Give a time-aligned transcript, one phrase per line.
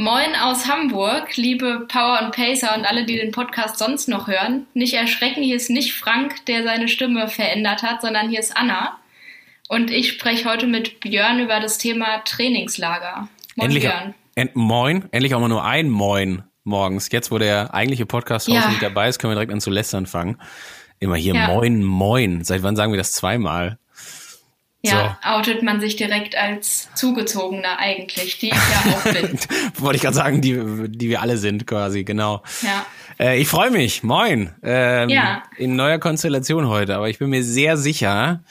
[0.00, 4.66] Moin aus Hamburg, liebe Power und Pacer und alle, die den Podcast sonst noch hören.
[4.72, 8.96] Nicht erschrecken, hier ist nicht Frank, der seine Stimme verändert hat, sondern hier ist Anna.
[9.68, 13.28] Und ich spreche heute mit Björn über das Thema Trainingslager.
[13.56, 14.14] Moin, endlich, Björn.
[14.36, 17.10] En, moin, endlich auch mal nur ein Moin morgens.
[17.12, 18.70] Jetzt, wo der eigentliche podcast ja.
[18.70, 20.38] nicht dabei ist, können wir direkt an zu lästern fangen.
[20.98, 21.48] Immer hier ja.
[21.48, 22.42] Moin, Moin.
[22.42, 23.78] Seit wann sagen wir das zweimal?
[24.82, 25.28] Ja, so.
[25.28, 29.38] outet man sich direkt als Zugezogener eigentlich, die ich ja auch bin.
[29.78, 32.42] Wollte ich gerade sagen, die, die wir alle sind quasi, genau.
[32.62, 32.86] Ja.
[33.18, 34.54] Äh, ich freue mich, moin.
[34.62, 35.42] Ähm, ja.
[35.58, 38.42] In neuer Konstellation heute, aber ich bin mir sehr sicher,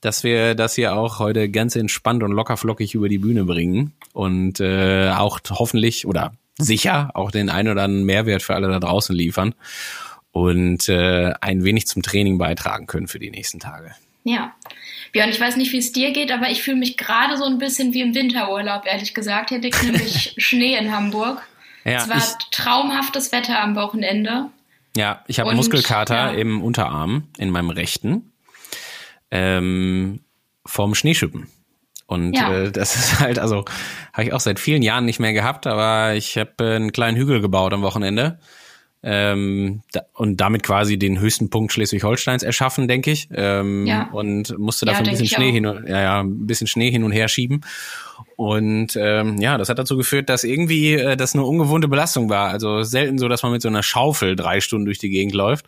[0.00, 4.58] dass wir das hier auch heute ganz entspannt und lockerflockig über die Bühne bringen und
[4.58, 9.14] äh, auch hoffentlich oder sicher auch den ein oder anderen Mehrwert für alle da draußen
[9.14, 9.54] liefern
[10.32, 13.94] und äh, ein wenig zum Training beitragen können für die nächsten Tage.
[14.24, 14.52] Ja.
[15.12, 17.58] Björn, ich weiß nicht, wie es dir geht, aber ich fühle mich gerade so ein
[17.58, 19.50] bisschen wie im Winterurlaub, ehrlich gesagt.
[19.50, 21.42] Hier liegt nämlich Schnee in Hamburg.
[21.84, 24.50] Ja, es war traumhaftes Wetter am Wochenende.
[24.96, 26.38] Ja, ich habe Muskelkater ja.
[26.38, 28.32] im Unterarm, in meinem rechten,
[29.30, 30.20] ähm,
[30.66, 31.48] vom Schneeschippen.
[32.06, 32.52] Und ja.
[32.52, 33.64] äh, das ist halt, also
[34.12, 37.16] habe ich auch seit vielen Jahren nicht mehr gehabt, aber ich habe äh, einen kleinen
[37.16, 38.40] Hügel gebaut am Wochenende
[39.02, 43.28] ähm, da, und damit quasi den höchsten Punkt Schleswig-Holsteins erschaffen, denke ich.
[43.34, 44.08] Ähm, ja.
[44.12, 47.04] Und musste dafür ja, ein bisschen Schnee hin und, ja, ja, ein bisschen Schnee hin
[47.04, 47.62] und her schieben.
[48.36, 52.50] Und ähm, ja, das hat dazu geführt, dass irgendwie äh, das eine ungewohnte Belastung war.
[52.50, 55.66] Also selten so, dass man mit so einer Schaufel drei Stunden durch die Gegend läuft.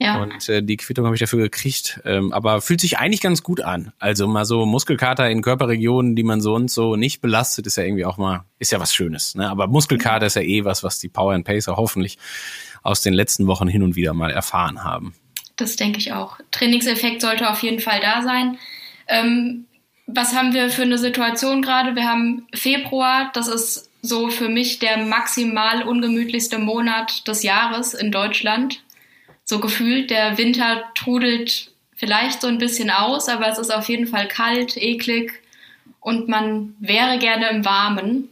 [0.00, 0.22] Ja.
[0.22, 2.00] Und äh, die Quittung habe ich dafür gekriegt.
[2.04, 3.92] Ähm, aber fühlt sich eigentlich ganz gut an.
[3.98, 7.84] Also mal so Muskelkater in Körperregionen, die man so und so nicht belastet, ist ja
[7.84, 9.34] irgendwie auch mal, ist ja was Schönes.
[9.34, 9.48] Ne?
[9.48, 12.18] Aber Muskelkater ist ja eh was, was die Power and Pacer hoffentlich
[12.82, 15.14] aus den letzten Wochen hin und wieder mal erfahren haben.
[15.56, 16.38] Das denke ich auch.
[16.50, 18.58] Trainingseffekt sollte auf jeden Fall da sein.
[19.08, 19.66] Ähm,
[20.06, 21.94] was haben wir für eine Situation gerade?
[21.94, 28.12] Wir haben Februar, das ist so für mich der maximal ungemütlichste Monat des Jahres in
[28.12, 28.82] Deutschland
[29.44, 34.06] so gefühlt, der Winter trudelt vielleicht so ein bisschen aus, aber es ist auf jeden
[34.06, 35.32] Fall kalt, eklig
[36.00, 38.28] und man wäre gerne im Warmen.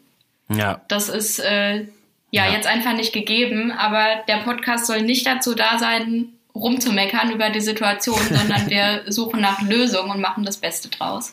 [0.48, 0.80] Ja.
[0.88, 1.86] Das ist äh,
[2.30, 7.30] ja, ja, jetzt einfach nicht gegeben, aber der Podcast soll nicht dazu da sein, rumzumeckern
[7.32, 11.32] über die Situation, sondern wir suchen nach Lösungen und machen das Beste draus.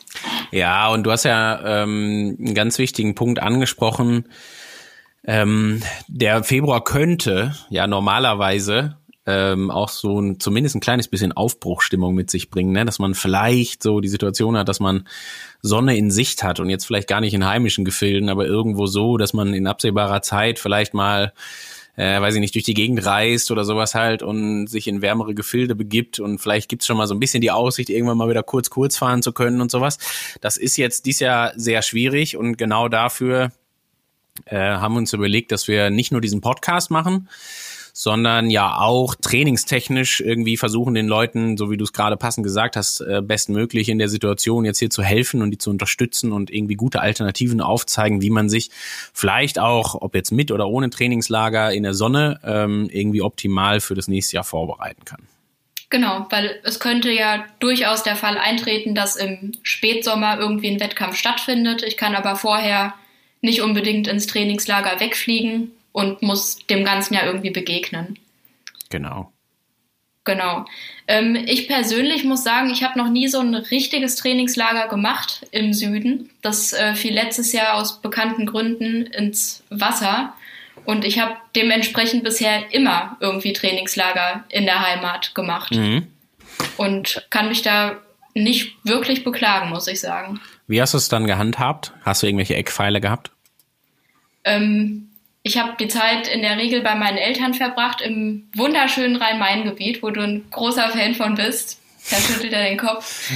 [0.50, 4.26] Ja, und du hast ja ähm, einen ganz wichtigen Punkt angesprochen.
[5.24, 12.14] Ähm, der Februar könnte ja normalerweise ähm, auch so ein, zumindest ein kleines bisschen Aufbruchstimmung
[12.14, 12.84] mit sich bringen, ne?
[12.84, 15.06] dass man vielleicht so die Situation hat, dass man
[15.60, 19.18] Sonne in Sicht hat und jetzt vielleicht gar nicht in heimischen Gefilden, aber irgendwo so,
[19.18, 21.32] dass man in absehbarer Zeit vielleicht mal
[22.00, 25.34] äh, weiß ich nicht, durch die Gegend reist oder sowas halt und sich in wärmere
[25.34, 28.42] Gefilde begibt und vielleicht gibt's schon mal so ein bisschen die Aussicht, irgendwann mal wieder
[28.42, 29.98] kurz, kurz fahren zu können und sowas.
[30.40, 33.52] Das ist jetzt dies Jahr sehr schwierig und genau dafür
[34.46, 37.28] äh, haben wir uns überlegt, dass wir nicht nur diesen Podcast machen,
[37.92, 42.76] sondern ja auch trainingstechnisch irgendwie versuchen, den Leuten, so wie du es gerade passend gesagt
[42.76, 46.50] hast, äh, bestmöglich in der Situation jetzt hier zu helfen und die zu unterstützen und
[46.50, 48.70] irgendwie gute Alternativen aufzeigen, wie man sich
[49.12, 53.94] vielleicht auch, ob jetzt mit oder ohne Trainingslager in der Sonne, ähm, irgendwie optimal für
[53.94, 55.26] das nächste Jahr vorbereiten kann.
[55.90, 61.16] Genau, weil es könnte ja durchaus der Fall eintreten, dass im Spätsommer irgendwie ein Wettkampf
[61.16, 61.82] stattfindet.
[61.82, 62.94] Ich kann aber vorher
[63.40, 68.18] nicht unbedingt ins Trainingslager wegfliegen und muss dem Ganzen ja irgendwie begegnen.
[68.90, 69.32] Genau.
[70.24, 70.66] Genau.
[71.08, 75.72] Ähm, ich persönlich muss sagen, ich habe noch nie so ein richtiges Trainingslager gemacht im
[75.72, 76.30] Süden.
[76.42, 80.34] Das äh, fiel letztes Jahr aus bekannten Gründen ins Wasser.
[80.84, 85.74] Und ich habe dementsprechend bisher immer irgendwie Trainingslager in der Heimat gemacht.
[85.74, 86.06] Mhm.
[86.76, 87.96] Und kann mich da
[88.34, 90.40] nicht wirklich beklagen, muss ich sagen.
[90.66, 91.92] Wie hast du es dann gehandhabt?
[92.02, 93.30] Hast du irgendwelche Eckpfeile gehabt?
[94.44, 95.09] Ähm,
[95.42, 100.10] ich habe die Zeit in der Regel bei meinen Eltern verbracht im wunderschönen Rhein-Main-Gebiet, wo
[100.10, 101.80] du ein großer Fan von bist.
[102.10, 103.30] Da schüttelt er den Kopf.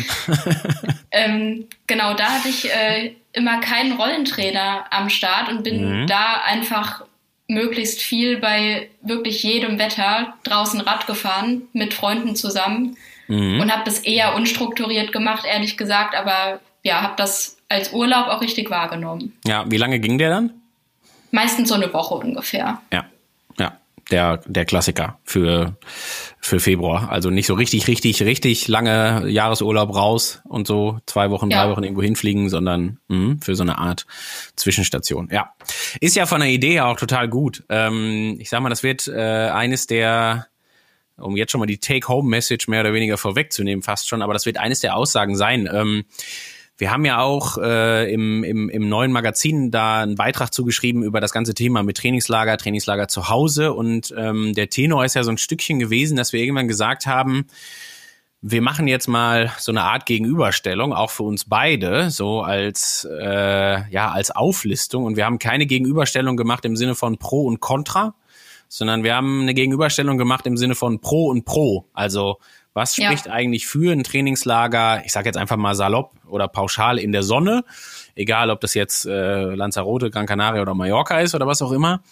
[1.10, 6.06] ähm, genau, da hatte ich äh, immer keinen Rollentrainer am Start und bin mhm.
[6.06, 7.04] da einfach
[7.46, 12.96] möglichst viel bei wirklich jedem Wetter draußen Rad gefahren mit Freunden zusammen
[13.28, 13.60] mhm.
[13.60, 18.40] und habe das eher unstrukturiert gemacht, ehrlich gesagt, aber ja, habe das als Urlaub auch
[18.40, 19.36] richtig wahrgenommen.
[19.46, 20.52] Ja, wie lange ging der dann?
[21.34, 22.80] Meistens so eine Woche ungefähr.
[22.92, 23.06] Ja,
[23.58, 23.76] ja.
[24.12, 25.76] der, der Klassiker für,
[26.40, 27.10] für Februar.
[27.10, 31.64] Also nicht so richtig, richtig, richtig lange Jahresurlaub raus und so zwei Wochen, ja.
[31.64, 34.06] drei Wochen irgendwo hinfliegen, sondern mh, für so eine Art
[34.54, 35.28] Zwischenstation.
[35.32, 35.54] Ja.
[36.00, 37.64] Ist ja von der Idee auch total gut.
[37.68, 40.46] Ähm, ich sag mal, das wird äh, eines der
[41.16, 44.58] um jetzt schon mal die Take-Home-Message mehr oder weniger vorwegzunehmen, fast schon, aber das wird
[44.58, 45.68] eines der Aussagen sein.
[45.72, 46.04] Ähm,
[46.76, 51.20] wir haben ja auch äh, im, im, im neuen Magazin da einen Beitrag zugeschrieben über
[51.20, 53.72] das ganze Thema mit Trainingslager, Trainingslager zu Hause.
[53.72, 57.46] Und ähm, der Tenor ist ja so ein Stückchen gewesen, dass wir irgendwann gesagt haben,
[58.46, 63.90] wir machen jetzt mal so eine Art Gegenüberstellung, auch für uns beide, so als äh,
[63.90, 65.04] ja als Auflistung.
[65.04, 68.14] Und wir haben keine Gegenüberstellung gemacht im Sinne von Pro und Contra,
[68.68, 71.88] sondern wir haben eine Gegenüberstellung gemacht im Sinne von Pro und Pro.
[71.94, 72.38] Also
[72.74, 73.32] was spricht ja.
[73.32, 77.64] eigentlich für ein Trainingslager, ich sage jetzt einfach mal salopp oder pauschal in der Sonne,
[78.14, 82.02] egal ob das jetzt äh, Lanzarote, Gran Canaria oder Mallorca ist oder was auch immer.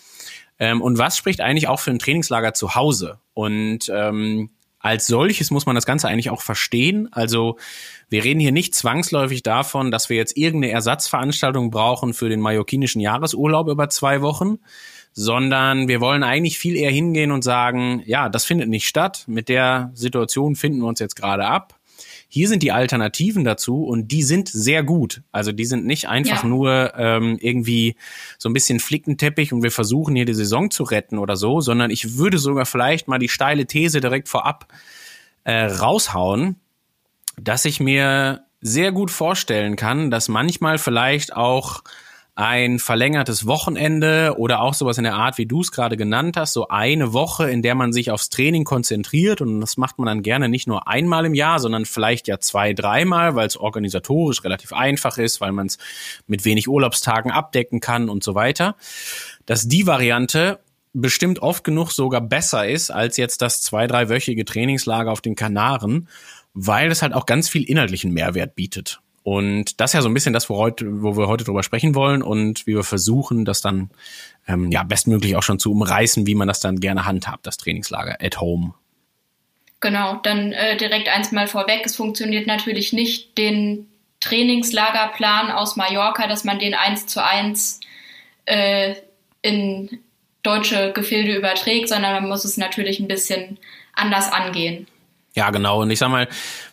[0.58, 3.18] Ähm, und was spricht eigentlich auch für ein Trainingslager zu Hause?
[3.34, 7.08] Und ähm, als solches muss man das Ganze eigentlich auch verstehen.
[7.12, 7.56] Also
[8.08, 13.00] wir reden hier nicht zwangsläufig davon, dass wir jetzt irgendeine Ersatzveranstaltung brauchen für den mallorquinischen
[13.00, 14.58] Jahresurlaub über zwei Wochen,
[15.12, 19.48] sondern wir wollen eigentlich viel eher hingehen und sagen, ja, das findet nicht statt, mit
[19.48, 21.78] der Situation finden wir uns jetzt gerade ab.
[22.28, 25.22] Hier sind die Alternativen dazu und die sind sehr gut.
[25.32, 26.48] Also die sind nicht einfach ja.
[26.48, 27.96] nur ähm, irgendwie
[28.38, 31.90] so ein bisschen Flickenteppich und wir versuchen hier die Saison zu retten oder so, sondern
[31.90, 34.68] ich würde sogar vielleicht mal die steile These direkt vorab
[35.44, 36.56] äh, raushauen,
[37.38, 41.82] dass ich mir sehr gut vorstellen kann, dass manchmal vielleicht auch
[42.34, 46.54] ein verlängertes Wochenende oder auch sowas in der Art, wie du es gerade genannt hast,
[46.54, 50.22] so eine Woche, in der man sich aufs Training konzentriert und das macht man dann
[50.22, 54.72] gerne nicht nur einmal im Jahr, sondern vielleicht ja zwei, dreimal, weil es organisatorisch relativ
[54.72, 55.76] einfach ist, weil man es
[56.26, 58.76] mit wenig Urlaubstagen abdecken kann und so weiter,
[59.44, 60.60] dass die Variante
[60.94, 66.08] bestimmt oft genug sogar besser ist als jetzt das zwei, dreiwöchige Trainingslager auf den Kanaren,
[66.54, 69.00] weil es halt auch ganz viel inhaltlichen Mehrwert bietet.
[69.22, 71.94] Und das ist ja so ein bisschen das, wo, heute, wo wir heute drüber sprechen
[71.94, 73.90] wollen und wie wir versuchen, das dann
[74.48, 78.18] ähm, ja bestmöglich auch schon zu umreißen, wie man das dann gerne handhabt, das Trainingslager
[78.20, 78.74] at home.
[79.80, 81.82] Genau, dann äh, direkt eins mal vorweg.
[81.84, 83.88] Es funktioniert natürlich nicht den
[84.20, 87.80] Trainingslagerplan aus Mallorca, dass man den eins zu eins
[88.44, 88.94] äh,
[89.42, 90.00] in
[90.42, 93.58] deutsche Gefilde überträgt, sondern man muss es natürlich ein bisschen
[93.94, 94.86] anders angehen.
[95.34, 95.82] Ja, genau.
[95.82, 96.28] Und ich sag mal,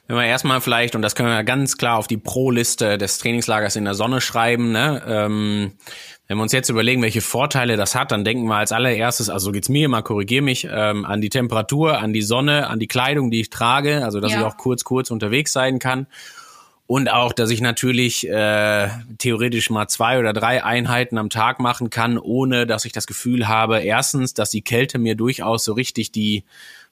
[0.10, 3.76] wenn wir erstmal vielleicht, und das können wir ganz klar auf die Pro-Liste des Trainingslagers
[3.76, 5.04] in der Sonne schreiben, ne?
[5.06, 5.74] Ähm,
[6.28, 9.46] wenn wir uns jetzt überlegen, welche Vorteile das hat, dann denken wir als allererstes, also
[9.46, 12.88] so geht's mir immer, korrigier mich, ähm, an die Temperatur, an die Sonne, an die
[12.88, 14.40] Kleidung, die ich trage, also dass ja.
[14.40, 16.08] ich auch kurz, kurz unterwegs sein kann.
[16.88, 18.90] Und auch, dass ich natürlich äh,
[19.20, 23.48] theoretisch mal zwei oder drei Einheiten am Tag machen kann, ohne dass ich das Gefühl
[23.48, 26.46] habe, erstens, dass die Kälte mir durchaus so richtig die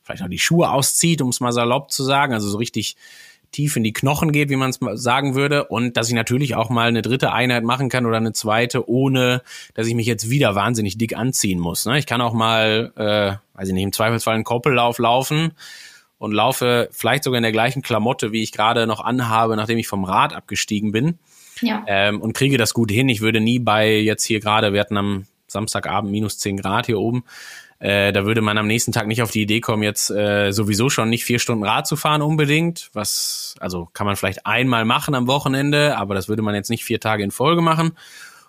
[0.07, 2.95] vielleicht auch die Schuhe auszieht, um es mal salopp zu sagen, also so richtig
[3.51, 6.69] tief in die Knochen geht, wie man es sagen würde, und dass ich natürlich auch
[6.69, 9.41] mal eine dritte Einheit machen kann oder eine zweite, ohne
[9.73, 11.85] dass ich mich jetzt wieder wahnsinnig dick anziehen muss.
[11.85, 11.97] Ne?
[11.97, 15.53] Ich kann auch mal, äh, weiß ich nicht, im Zweifelsfall einen Koppellauf laufen
[16.17, 19.87] und laufe vielleicht sogar in der gleichen Klamotte, wie ich gerade noch anhabe, nachdem ich
[19.87, 21.17] vom Rad abgestiegen bin.
[21.61, 21.83] Ja.
[21.87, 23.09] Ähm, und kriege das gut hin.
[23.09, 26.99] Ich würde nie bei jetzt hier gerade, wir hatten am Samstagabend minus zehn Grad hier
[26.99, 27.23] oben,
[27.79, 30.89] äh, da würde man am nächsten Tag nicht auf die Idee kommen, jetzt äh, sowieso
[30.89, 32.89] schon nicht vier Stunden Rad zu fahren unbedingt.
[32.93, 36.83] Was, also kann man vielleicht einmal machen am Wochenende, aber das würde man jetzt nicht
[36.83, 37.91] vier Tage in Folge machen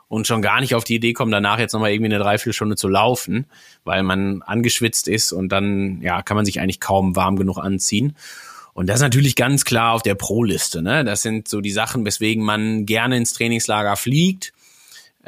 [0.09, 2.89] und schon gar nicht auf die Idee kommen, danach jetzt nochmal irgendwie eine Dreiviertelstunde zu
[2.89, 3.45] laufen,
[3.85, 8.17] weil man angeschwitzt ist und dann, ja, kann man sich eigentlich kaum warm genug anziehen.
[8.73, 10.83] Und das ist natürlich ganz klar auf der Pro-Liste.
[10.83, 11.05] Ne?
[11.05, 14.53] Das sind so die Sachen, weswegen man gerne ins Trainingslager fliegt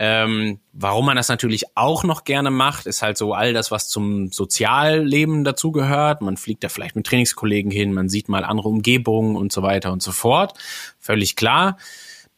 [0.03, 3.91] ähm, warum man das natürlich auch noch gerne macht, ist halt so all das, was
[3.91, 6.23] zum Sozialleben dazugehört.
[6.23, 9.93] Man fliegt da vielleicht mit Trainingskollegen hin, man sieht mal andere Umgebungen und so weiter
[9.93, 10.55] und so fort.
[10.99, 11.77] Völlig klar.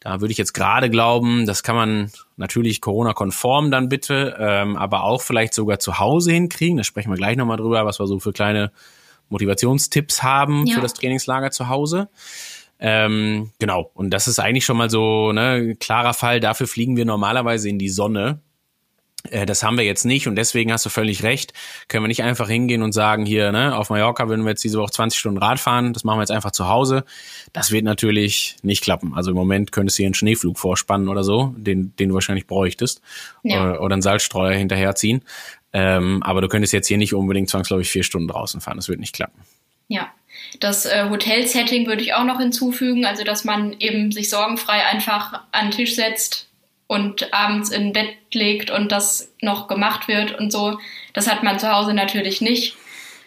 [0.01, 5.05] Da würde ich jetzt gerade glauben, das kann man natürlich Corona-konform dann bitte, ähm, aber
[5.05, 6.79] auch vielleicht sogar zu Hause hinkriegen.
[6.79, 8.73] Da sprechen wir gleich nochmal drüber, was wir so für kleine
[9.29, 10.75] Motivationstipps haben ja.
[10.75, 12.09] für das Trainingslager zu Hause.
[12.85, 16.41] Ähm, genau, und das ist eigentlich schon mal so ne klarer Fall.
[16.41, 18.41] Dafür fliegen wir normalerweise in die Sonne.
[19.31, 21.53] Äh, das haben wir jetzt nicht und deswegen hast du völlig recht.
[21.87, 24.81] Können wir nicht einfach hingehen und sagen, hier, ne, auf Mallorca würden wir jetzt diese
[24.81, 27.05] Woche 20 Stunden Rad fahren, das machen wir jetzt einfach zu Hause.
[27.53, 29.15] Das wird natürlich nicht klappen.
[29.15, 32.49] Also im Moment könntest du hier einen Schneeflug vorspannen oder so, den, den du wahrscheinlich
[32.49, 33.01] bräuchtest.
[33.45, 33.63] Ja.
[33.63, 35.23] Oder, oder einen Salzstreuer hinterherziehen.
[35.73, 38.77] Ähm, aber du könntest jetzt hier nicht unbedingt zwangsläufig vier Stunden draußen fahren.
[38.77, 39.41] Das wird nicht klappen.
[39.87, 40.13] Ja,
[40.61, 45.41] das äh, Hotelsetting würde ich auch noch hinzufügen, also dass man eben sich sorgenfrei einfach
[45.53, 46.49] an den Tisch setzt
[46.87, 50.79] und abends in Bett legt und das noch gemacht wird und so.
[51.15, 52.77] Das hat man zu Hause natürlich nicht.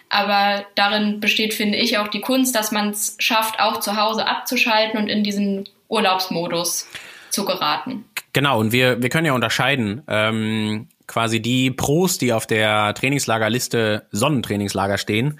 [0.10, 4.27] Aber darin besteht, finde ich, auch die Kunst, dass man es schafft, auch zu Hause
[4.27, 6.88] abzuschalten und in diesen Urlaubsmodus
[7.31, 8.05] zu geraten.
[8.34, 10.03] Genau, und wir, wir können ja unterscheiden.
[10.07, 15.39] Ähm, quasi die Pros, die auf der Trainingslagerliste Sonnentrainingslager stehen,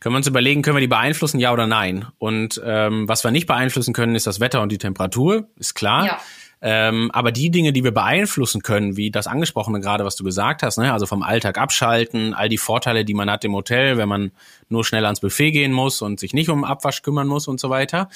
[0.00, 2.06] können wir uns überlegen, können wir die beeinflussen, ja oder nein?
[2.18, 6.06] Und ähm, was wir nicht beeinflussen können, ist das Wetter und die Temperatur, ist klar.
[6.06, 6.18] Ja.
[6.60, 10.62] Ähm, aber die Dinge, die wir beeinflussen können, wie das angesprochene gerade, was du gesagt
[10.62, 10.92] hast, ne?
[10.92, 14.32] also vom Alltag abschalten, all die Vorteile, die man hat im Hotel, wenn man
[14.68, 17.70] nur schnell ans Buffet gehen muss und sich nicht um Abwasch kümmern muss und so
[17.70, 18.08] weiter.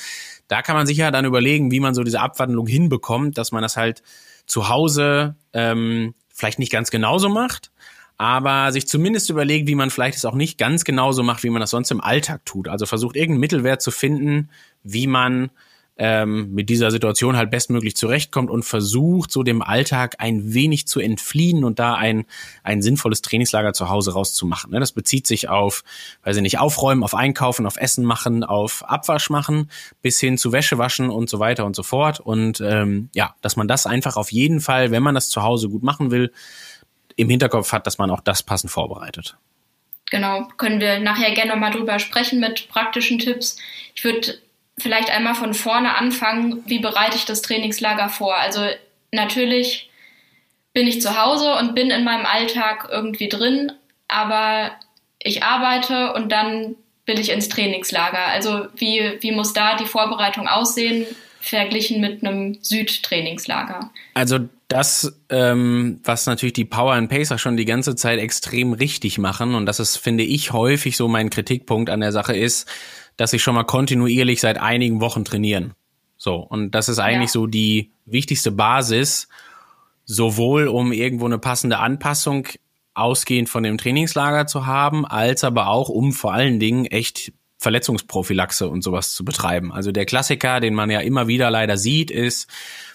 [0.48, 3.62] Da kann man sich ja dann überlegen, wie man so diese Abwandlung hinbekommt, dass man
[3.62, 4.02] das halt
[4.46, 7.70] zu Hause ähm, vielleicht nicht ganz genauso macht,
[8.22, 11.58] aber sich zumindest überlegt, wie man vielleicht es auch nicht ganz genauso macht, wie man
[11.58, 12.68] das sonst im Alltag tut.
[12.68, 14.48] Also versucht irgendeinen Mittelwert zu finden,
[14.84, 15.50] wie man
[15.96, 21.00] ähm, mit dieser Situation halt bestmöglich zurechtkommt und versucht, so dem Alltag ein wenig zu
[21.00, 22.24] entfliehen und da ein,
[22.62, 24.70] ein sinnvolles Trainingslager zu Hause rauszumachen.
[24.70, 24.78] Ne?
[24.78, 25.82] Das bezieht sich auf,
[26.22, 29.68] weiß ich nicht, Aufräumen, auf Einkaufen, auf Essen machen, auf Abwasch machen,
[30.00, 32.20] bis hin zu Wäsche waschen und so weiter und so fort.
[32.20, 35.68] Und ähm, ja, dass man das einfach auf jeden Fall, wenn man das zu Hause
[35.68, 36.30] gut machen will,
[37.16, 39.36] im Hinterkopf hat, dass man auch das passend vorbereitet.
[40.10, 43.56] Genau, können wir nachher gerne nochmal drüber sprechen mit praktischen Tipps.
[43.94, 44.38] Ich würde
[44.78, 48.36] vielleicht einmal von vorne anfangen, wie bereite ich das Trainingslager vor?
[48.36, 48.66] Also
[49.10, 49.90] natürlich
[50.72, 53.72] bin ich zu Hause und bin in meinem Alltag irgendwie drin,
[54.08, 54.72] aber
[55.18, 56.76] ich arbeite und dann
[57.06, 58.26] will ich ins Trainingslager.
[58.26, 61.06] Also wie, wie muss da die Vorbereitung aussehen,
[61.40, 63.90] verglichen mit einem Südtrainingslager?
[64.14, 69.18] Also das, ähm, was natürlich die Power and Pacer schon die ganze Zeit extrem richtig
[69.18, 72.66] machen, und das ist, finde ich, häufig so mein Kritikpunkt an der Sache ist,
[73.16, 75.74] dass sie schon mal kontinuierlich seit einigen Wochen trainieren.
[76.16, 77.40] So, und das ist eigentlich ja.
[77.40, 79.28] so die wichtigste Basis,
[80.04, 82.48] sowohl um irgendwo eine passende Anpassung
[82.94, 88.68] ausgehend von dem Trainingslager zu haben, als aber auch um vor allen Dingen echt Verletzungsprophylaxe
[88.68, 89.72] und sowas zu betreiben.
[89.72, 92.48] Also der Klassiker, den man ja immer wieder leider sieht, ist,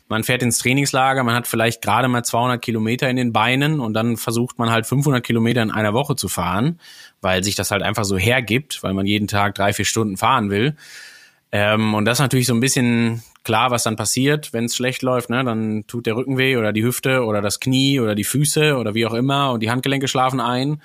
[0.08, 3.94] man fährt ins Trainingslager, man hat vielleicht gerade mal 200 Kilometer in den Beinen und
[3.94, 6.80] dann versucht man halt 500 Kilometer in einer Woche zu fahren,
[7.22, 10.50] weil sich das halt einfach so hergibt, weil man jeden Tag drei, vier Stunden fahren
[10.50, 10.76] will.
[11.52, 15.02] Ähm, und das ist natürlich so ein bisschen klar, was dann passiert, wenn es schlecht
[15.02, 15.30] läuft.
[15.30, 15.44] Ne?
[15.44, 18.94] Dann tut der Rücken weh oder die Hüfte oder das Knie oder die Füße oder
[18.94, 20.82] wie auch immer und die Handgelenke schlafen ein.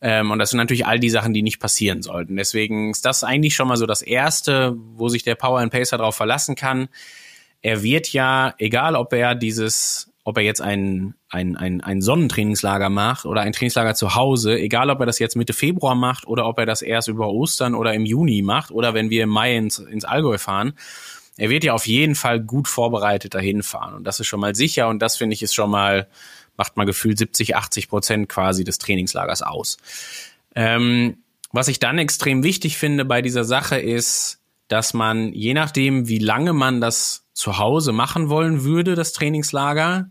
[0.00, 2.36] Ähm, und das sind natürlich all die Sachen, die nicht passieren sollten.
[2.36, 5.98] Deswegen ist das eigentlich schon mal so das Erste, wo sich der Power and Pacer
[5.98, 6.88] darauf verlassen kann
[7.66, 12.90] er wird ja, egal ob er dieses, ob er jetzt ein, ein, ein, ein Sonnentrainingslager
[12.90, 16.46] macht oder ein Trainingslager zu Hause, egal ob er das jetzt Mitte Februar macht oder
[16.46, 19.56] ob er das erst über Ostern oder im Juni macht oder wenn wir im Mai
[19.56, 20.74] ins, ins Allgäu fahren,
[21.36, 23.94] er wird ja auf jeden Fall gut vorbereitet dahin fahren.
[23.94, 26.06] Und das ist schon mal sicher und das finde ich ist schon mal,
[26.56, 29.76] macht mal gefühlt 70, 80 Prozent quasi des Trainingslagers aus.
[30.54, 31.16] Ähm,
[31.50, 36.20] was ich dann extrem wichtig finde bei dieser Sache ist, dass man, je nachdem, wie
[36.20, 40.10] lange man das zu Hause machen wollen würde, das Trainingslager,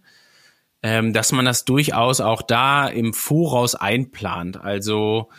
[0.83, 4.61] ähm, dass man das durchaus auch da im Voraus einplant.
[4.61, 5.29] Also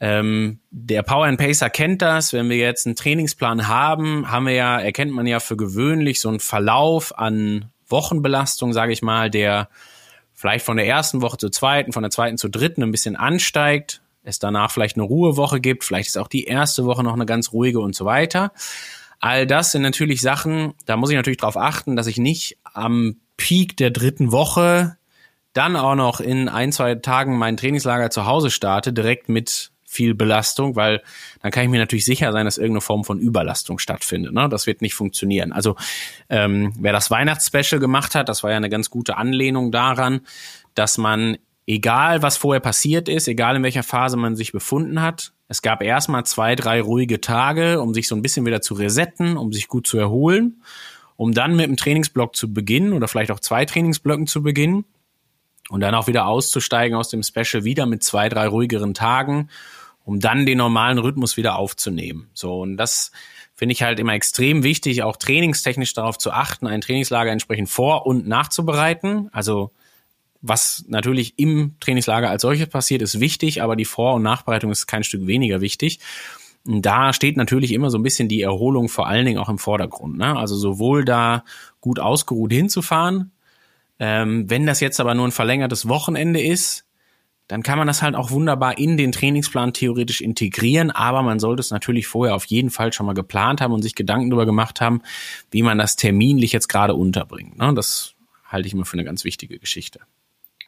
[0.00, 2.32] ähm, der Power and Pacer kennt das.
[2.32, 6.30] Wenn wir jetzt einen Trainingsplan haben, haben wir ja, erkennt man ja für gewöhnlich so
[6.30, 9.68] einen Verlauf an Wochenbelastung, sage ich mal, der
[10.32, 14.00] vielleicht von der ersten Woche zur zweiten, von der zweiten zur dritten ein bisschen ansteigt,
[14.22, 17.52] es danach vielleicht eine Ruhewoche gibt, vielleicht ist auch die erste Woche noch eine ganz
[17.52, 18.52] ruhige und so weiter.
[19.20, 23.16] All das sind natürlich Sachen, da muss ich natürlich darauf achten, dass ich nicht am
[23.36, 24.96] Peak der dritten Woche
[25.52, 30.14] dann auch noch in ein, zwei Tagen mein Trainingslager zu Hause starte, direkt mit viel
[30.14, 31.02] Belastung, weil
[31.42, 34.32] dann kann ich mir natürlich sicher sein, dass irgendeine Form von Überlastung stattfindet.
[34.32, 34.48] Ne?
[34.48, 35.52] Das wird nicht funktionieren.
[35.52, 35.74] Also
[36.28, 40.20] ähm, wer das Weihnachtsspecial gemacht hat, das war ja eine ganz gute Anlehnung daran,
[40.74, 45.32] dass man, egal was vorher passiert ist, egal in welcher Phase man sich befunden hat,
[45.50, 49.36] es gab erstmal zwei, drei ruhige Tage, um sich so ein bisschen wieder zu resetten,
[49.36, 50.62] um sich gut zu erholen,
[51.16, 54.84] um dann mit dem Trainingsblock zu beginnen oder vielleicht auch zwei Trainingsblöcken zu beginnen
[55.68, 59.48] und dann auch wieder auszusteigen aus dem Special wieder mit zwei, drei ruhigeren Tagen,
[60.04, 62.30] um dann den normalen Rhythmus wieder aufzunehmen.
[62.32, 63.10] So, und das
[63.56, 68.06] finde ich halt immer extrem wichtig, auch trainingstechnisch darauf zu achten, ein Trainingslager entsprechend vor-
[68.06, 69.28] und nachzubereiten.
[69.32, 69.72] Also
[70.42, 74.86] was natürlich im Trainingslager als solches passiert, ist wichtig, aber die Vor- und Nachbereitung ist
[74.86, 76.00] kein Stück weniger wichtig.
[76.66, 79.58] Und da steht natürlich immer so ein bisschen die Erholung vor allen Dingen auch im
[79.58, 80.18] Vordergrund.
[80.18, 80.36] Ne?
[80.36, 81.44] Also sowohl da
[81.80, 83.32] gut ausgeruht hinzufahren,
[83.98, 86.86] ähm, wenn das jetzt aber nur ein verlängertes Wochenende ist,
[87.48, 91.60] dann kann man das halt auch wunderbar in den Trainingsplan theoretisch integrieren, aber man sollte
[91.60, 94.80] es natürlich vorher auf jeden Fall schon mal geplant haben und sich Gedanken darüber gemacht
[94.80, 95.02] haben,
[95.50, 97.58] wie man das terminlich jetzt gerade unterbringt.
[97.58, 97.74] Ne?
[97.74, 98.14] Das
[98.46, 100.00] halte ich immer für eine ganz wichtige Geschichte.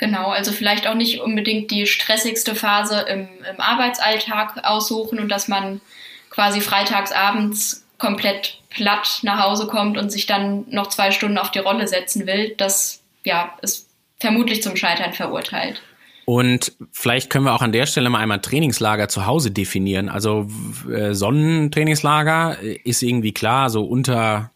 [0.03, 5.47] Genau, also vielleicht auch nicht unbedingt die stressigste Phase im, im Arbeitsalltag aussuchen und dass
[5.47, 5.81] man
[6.29, 11.53] quasi freitags abends komplett platt nach Hause kommt und sich dann noch zwei Stunden auf
[11.53, 12.53] die Rolle setzen will.
[12.59, 15.81] Das ja, ist vermutlich zum Scheitern verurteilt.
[16.25, 20.09] Und vielleicht können wir auch an der Stelle mal einmal Trainingslager zu Hause definieren.
[20.09, 20.49] Also
[20.93, 24.51] äh, Sonnentrainingslager ist irgendwie klar, so unter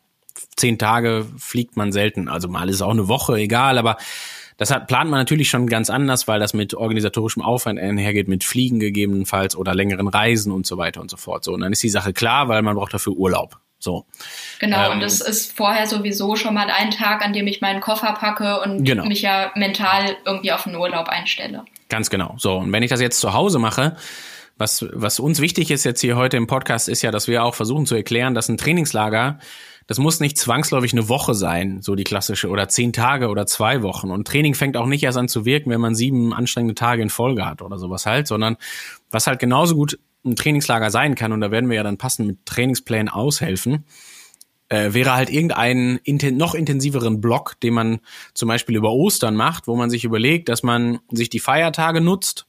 [0.56, 2.28] zehn Tage fliegt man selten.
[2.28, 3.96] Also mal ist auch eine Woche, egal, aber
[4.56, 8.42] das hat, plant man natürlich schon ganz anders, weil das mit organisatorischem Aufwand einhergeht, mit
[8.42, 11.44] Fliegen gegebenenfalls oder längeren Reisen und so weiter und so fort.
[11.44, 13.58] So, und dann ist die Sache klar, weil man braucht dafür Urlaub.
[13.78, 14.06] So.
[14.58, 17.80] Genau, ähm, und es ist vorher sowieso schon mal ein Tag, an dem ich meinen
[17.80, 19.04] Koffer packe und genau.
[19.04, 21.64] mich ja mental irgendwie auf den Urlaub einstelle.
[21.90, 22.34] Ganz genau.
[22.38, 23.96] So, und wenn ich das jetzt zu Hause mache,
[24.56, 27.54] was, was uns wichtig ist jetzt hier heute im Podcast, ist ja, dass wir auch
[27.54, 29.38] versuchen zu erklären, dass ein Trainingslager,
[29.86, 33.82] das muss nicht zwangsläufig eine Woche sein, so die klassische, oder zehn Tage oder zwei
[33.82, 34.10] Wochen.
[34.10, 37.10] Und Training fängt auch nicht erst an zu wirken, wenn man sieben anstrengende Tage in
[37.10, 38.56] Folge hat oder sowas halt, sondern
[39.10, 42.26] was halt genauso gut ein Trainingslager sein kann, und da werden wir ja dann passend
[42.26, 43.84] mit Trainingsplänen aushelfen,
[44.68, 48.00] äh, wäre halt irgendeinen inten noch intensiveren Block, den man
[48.34, 52.46] zum Beispiel über Ostern macht, wo man sich überlegt, dass man sich die Feiertage nutzt,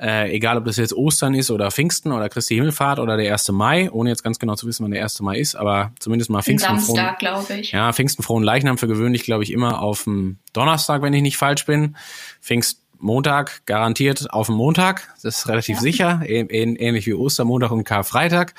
[0.00, 3.50] äh, egal ob das jetzt Ostern ist oder Pfingsten oder Christi Himmelfahrt oder der 1.
[3.50, 5.20] Mai, ohne jetzt ganz genau zu wissen, wann der 1.
[5.20, 6.78] Mai ist, aber zumindest mal Pfingsten.
[6.78, 7.72] Samstag, glaube ich.
[7.72, 11.36] Ja, Pfingsten frohen Leichnam für gewöhnlich, glaube ich, immer auf dem Donnerstag, wenn ich nicht
[11.36, 11.96] falsch bin.
[12.40, 15.80] Pfingst Montag garantiert auf dem Montag, das ist relativ ja.
[15.80, 18.54] sicher, ähnlich wie Ostermontag und Karfreitag.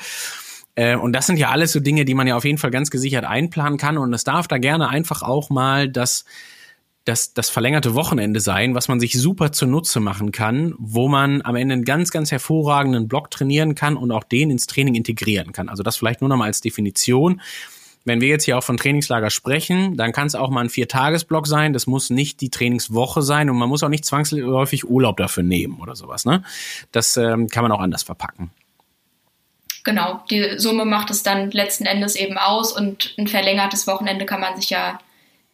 [0.75, 2.91] Äh, und das sind ja alles so Dinge, die man ja auf jeden Fall ganz
[2.91, 3.97] gesichert einplanen kann.
[3.97, 6.25] Und es darf da gerne einfach auch mal das,
[7.05, 11.55] das, das verlängerte Wochenende sein, was man sich super zunutze machen kann, wo man am
[11.55, 15.69] Ende einen ganz, ganz hervorragenden Block trainieren kann und auch den ins Training integrieren kann.
[15.69, 17.41] Also das vielleicht nur noch mal als Definition
[18.03, 21.45] wenn wir jetzt hier auch von Trainingslager sprechen, dann kann es auch mal ein Viertagesblock
[21.45, 21.73] sein.
[21.73, 25.79] Das muss nicht die Trainingswoche sein und man muss auch nicht zwangsläufig Urlaub dafür nehmen
[25.79, 26.25] oder sowas.
[26.25, 26.43] Ne?
[26.91, 28.51] Das ähm, kann man auch anders verpacken.
[29.83, 34.41] Genau, die Summe macht es dann letzten Endes eben aus und ein verlängertes Wochenende kann
[34.41, 34.99] man sich ja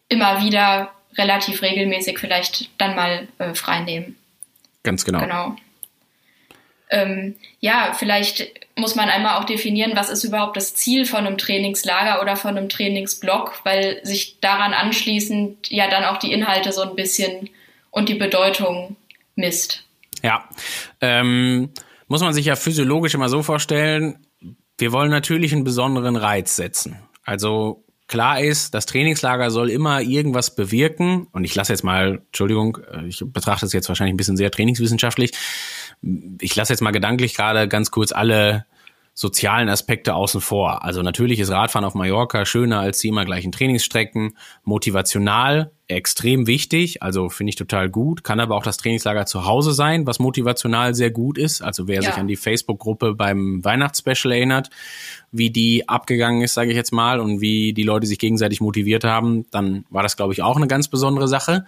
[0.08, 4.16] immer wieder relativ regelmäßig vielleicht dann mal äh, frei nehmen.
[4.82, 5.20] Ganz genau.
[5.20, 5.56] Genau.
[6.90, 11.36] Ähm, ja, vielleicht muss man einmal auch definieren, was ist überhaupt das Ziel von einem
[11.36, 16.82] Trainingslager oder von einem Trainingsblock, weil sich daran anschließend ja dann auch die Inhalte so
[16.82, 17.50] ein bisschen
[17.90, 18.96] und die Bedeutung
[19.34, 19.84] misst.
[20.22, 20.48] Ja,
[21.00, 21.70] ähm,
[22.06, 24.26] muss man sich ja physiologisch immer so vorstellen,
[24.78, 26.98] wir wollen natürlich einen besonderen Reiz setzen.
[27.24, 31.28] Also klar ist, das Trainingslager soll immer irgendwas bewirken.
[31.32, 34.50] Und ich lasse jetzt mal, Entschuldigung, äh, ich betrachte es jetzt wahrscheinlich ein bisschen sehr
[34.50, 35.32] trainingswissenschaftlich
[36.40, 38.66] ich lasse jetzt mal gedanklich gerade ganz kurz alle
[39.18, 40.84] sozialen Aspekte außen vor.
[40.84, 47.02] Also natürlich ist Radfahren auf Mallorca schöner als die immer gleichen Trainingsstrecken, motivational extrem wichtig,
[47.02, 50.94] also finde ich total gut, kann aber auch das Trainingslager zu Hause sein, was motivational
[50.94, 51.62] sehr gut ist.
[51.62, 52.02] Also wer ja.
[52.02, 54.70] sich an die Facebook-Gruppe beim Weihnachtsspecial erinnert,
[55.32, 59.02] wie die abgegangen ist, sage ich jetzt mal, und wie die Leute sich gegenseitig motiviert
[59.02, 61.64] haben, dann war das, glaube ich, auch eine ganz besondere Sache.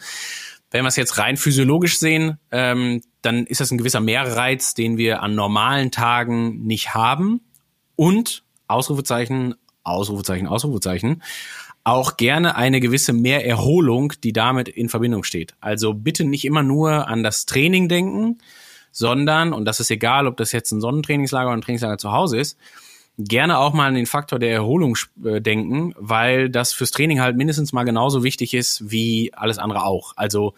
[0.71, 4.97] Wenn wir es jetzt rein physiologisch sehen, ähm, dann ist das ein gewisser Mehrreiz, den
[4.97, 7.41] wir an normalen Tagen nicht haben.
[7.97, 11.23] Und Ausrufezeichen, Ausrufezeichen, Ausrufezeichen,
[11.85, 15.55] auch gerne eine gewisse Mehrerholung, die damit in Verbindung steht.
[15.61, 18.39] Also bitte nicht immer nur an das Training denken,
[18.93, 22.39] sondern, und das ist egal, ob das jetzt ein Sonnentrainingslager oder ein Trainingslager zu Hause
[22.39, 22.59] ist,
[23.19, 27.37] gerne auch mal an den Faktor der Erholung äh, denken, weil das fürs Training halt
[27.37, 30.13] mindestens mal genauso wichtig ist wie alles andere auch.
[30.17, 30.55] Also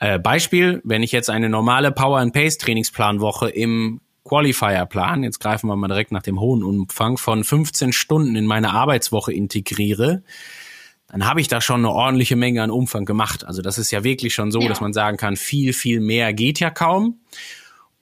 [0.00, 5.40] äh, Beispiel, wenn ich jetzt eine normale Power and Pace Trainingsplanwoche im Qualifier plan, jetzt
[5.40, 10.22] greifen wir mal direkt nach dem hohen Umfang von 15 Stunden in meine Arbeitswoche integriere,
[11.08, 13.44] dann habe ich da schon eine ordentliche Menge an Umfang gemacht.
[13.44, 14.68] Also das ist ja wirklich schon so, ja.
[14.68, 17.20] dass man sagen kann, viel, viel mehr geht ja kaum.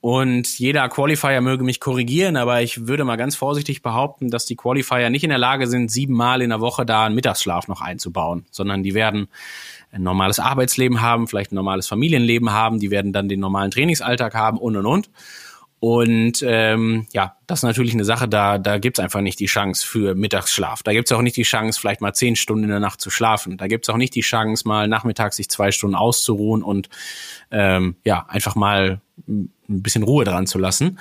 [0.01, 4.55] Und jeder Qualifier möge mich korrigieren, aber ich würde mal ganz vorsichtig behaupten, dass die
[4.55, 8.47] Qualifier nicht in der Lage sind, siebenmal in der Woche da einen Mittagsschlaf noch einzubauen,
[8.53, 9.27] sondern die werden
[9.91, 14.35] ein normales Arbeitsleben haben, vielleicht ein normales Familienleben haben, die werden dann den normalen Trainingsalltag
[14.35, 15.11] haben und und und.
[15.81, 19.87] Und ähm, ja, das ist natürlich eine Sache, da, da gibt's einfach nicht die Chance
[19.87, 20.83] für Mittagsschlaf.
[20.83, 23.57] Da gibt's auch nicht die Chance, vielleicht mal zehn Stunden in der Nacht zu schlafen.
[23.57, 26.89] Da gibt's auch nicht die Chance, mal nachmittags sich zwei Stunden auszuruhen und
[27.53, 30.99] ähm, ja, einfach mal ein bisschen Ruhe dran zu lassen.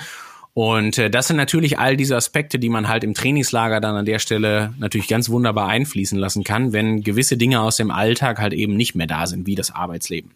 [0.58, 4.06] Und äh, das sind natürlich all diese Aspekte, die man halt im Trainingslager dann an
[4.06, 8.54] der Stelle natürlich ganz wunderbar einfließen lassen kann, wenn gewisse Dinge aus dem Alltag halt
[8.54, 10.32] eben nicht mehr da sind, wie das Arbeitsleben.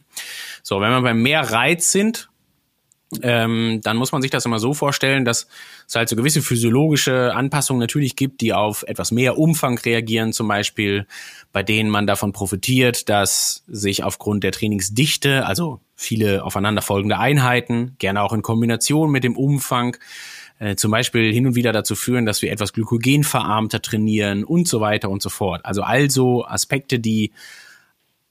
[0.61, 2.29] So, wenn wir beim mehr Reiz sind,
[3.23, 5.47] ähm, dann muss man sich das immer so vorstellen, dass
[5.87, 10.47] es halt so gewisse physiologische Anpassungen natürlich gibt, die auf etwas mehr Umfang reagieren, zum
[10.47, 11.07] Beispiel
[11.51, 18.21] bei denen man davon profitiert, dass sich aufgrund der Trainingsdichte, also viele aufeinanderfolgende Einheiten, gerne
[18.21, 19.97] auch in Kombination mit dem Umfang,
[20.59, 24.79] äh, zum Beispiel hin und wieder dazu führen, dass wir etwas glykogenverarmter trainieren und so
[24.79, 25.65] weiter und so fort.
[25.65, 27.31] Also also Aspekte, die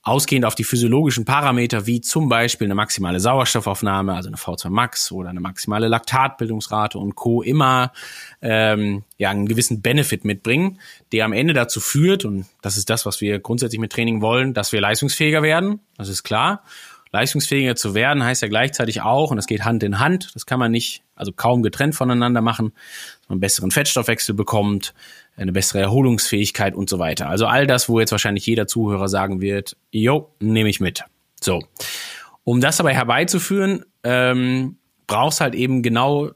[0.03, 5.11] ausgehend auf die physiologischen Parameter wie zum Beispiel eine maximale Sauerstoffaufnahme, also eine V2 Max
[5.11, 7.43] oder eine maximale Laktatbildungsrate und Co.
[7.43, 7.91] immer
[8.41, 10.79] ähm, ja einen gewissen Benefit mitbringen,
[11.11, 14.53] der am Ende dazu führt, und das ist das, was wir grundsätzlich mit Training wollen,
[14.53, 16.63] dass wir leistungsfähiger werden, das ist klar.
[17.13, 20.59] Leistungsfähiger zu werden heißt ja gleichzeitig auch, und das geht Hand in Hand, das kann
[20.59, 22.71] man nicht, also kaum getrennt voneinander machen,
[23.31, 24.93] einen besseren Fettstoffwechsel bekommt,
[25.35, 27.29] eine bessere Erholungsfähigkeit und so weiter.
[27.29, 31.03] Also all das, wo jetzt wahrscheinlich jeder Zuhörer sagen wird, jo, nehme ich mit.
[31.41, 31.63] So.
[32.43, 36.31] Um das aber herbeizuführen, ähm, brauchst halt eben genau,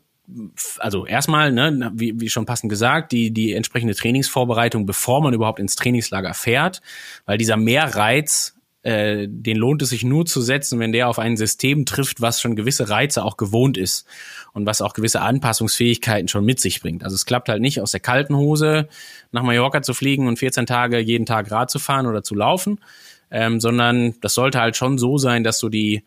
[0.80, 5.60] also erstmal, ne, wie, wie schon passend gesagt, die, die entsprechende Trainingsvorbereitung, bevor man überhaupt
[5.60, 6.82] ins Trainingslager fährt,
[7.26, 8.55] weil dieser Mehrreiz
[8.86, 12.40] äh, den lohnt es sich nur zu setzen, wenn der auf ein System trifft, was
[12.40, 14.06] schon gewisse Reize auch gewohnt ist
[14.54, 17.04] und was auch gewisse Anpassungsfähigkeiten schon mit sich bringt.
[17.04, 18.88] Also es klappt halt nicht aus der kalten Hose
[19.32, 22.80] nach Mallorca zu fliegen und 14 Tage jeden Tag Rad zu fahren oder zu laufen,
[23.32, 26.04] ähm, sondern das sollte halt schon so sein, dass du die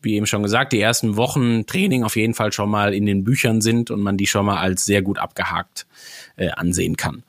[0.00, 3.24] wie eben schon gesagt, die ersten Wochen Training auf jeden Fall schon mal in den
[3.24, 5.88] Büchern sind und man die schon mal als sehr gut abgehakt
[6.36, 7.24] äh, ansehen kann.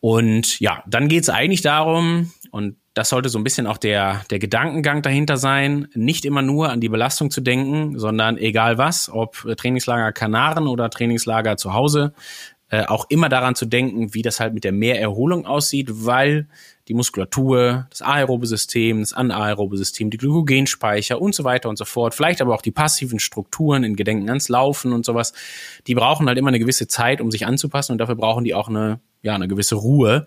[0.00, 4.40] Und ja, dann geht's eigentlich darum, und das sollte so ein bisschen auch der, der
[4.40, 9.36] Gedankengang dahinter sein, nicht immer nur an die Belastung zu denken, sondern egal was, ob
[9.56, 12.12] Trainingslager Kanaren oder Trainingslager zu Hause,
[12.70, 16.48] äh, auch immer daran zu denken, wie das halt mit der Mehrerholung aussieht, weil
[16.88, 21.84] die Muskulatur, das aerobe System, das anaerobe System, die Glykogenspeicher und so weiter und so
[21.84, 25.34] fort, vielleicht aber auch die passiven Strukturen in Gedenken ans Laufen und sowas,
[25.86, 28.68] die brauchen halt immer eine gewisse Zeit, um sich anzupassen und dafür brauchen die auch
[28.68, 30.26] eine, ja, eine gewisse Ruhe.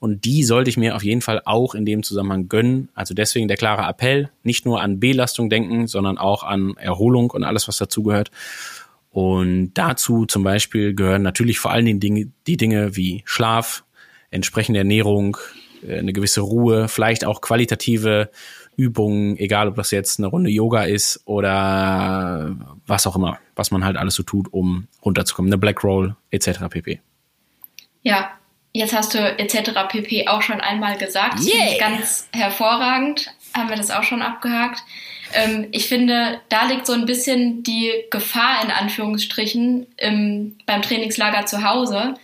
[0.00, 2.88] Und die sollte ich mir auf jeden Fall auch in dem Zusammenhang gönnen.
[2.94, 7.44] Also deswegen der klare Appell, nicht nur an Belastung denken, sondern auch an Erholung und
[7.44, 8.30] alles, was dazugehört.
[9.10, 13.84] Und dazu zum Beispiel gehören natürlich vor allen Dingen Dinge, die Dinge wie Schlaf,
[14.30, 15.36] entsprechende Ernährung,
[15.86, 18.30] äh, eine gewisse Ruhe, vielleicht auch qualitative
[18.76, 23.84] Übungen, egal ob das jetzt eine Runde Yoga ist oder was auch immer, was man
[23.84, 26.60] halt alles so tut, um runterzukommen, eine Black Roll etc.
[26.70, 27.00] pp.
[28.02, 28.30] Ja,
[28.72, 29.72] Jetzt hast du etc.
[29.88, 30.28] pp.
[30.28, 31.38] auch schon einmal gesagt.
[31.38, 31.78] Das yeah.
[31.78, 33.32] ganz hervorragend.
[33.56, 34.80] Haben wir das auch schon abgehakt.
[35.32, 41.46] Ähm, ich finde, da liegt so ein bisschen die Gefahr in Anführungsstrichen im, beim Trainingslager
[41.46, 42.14] zu Hause,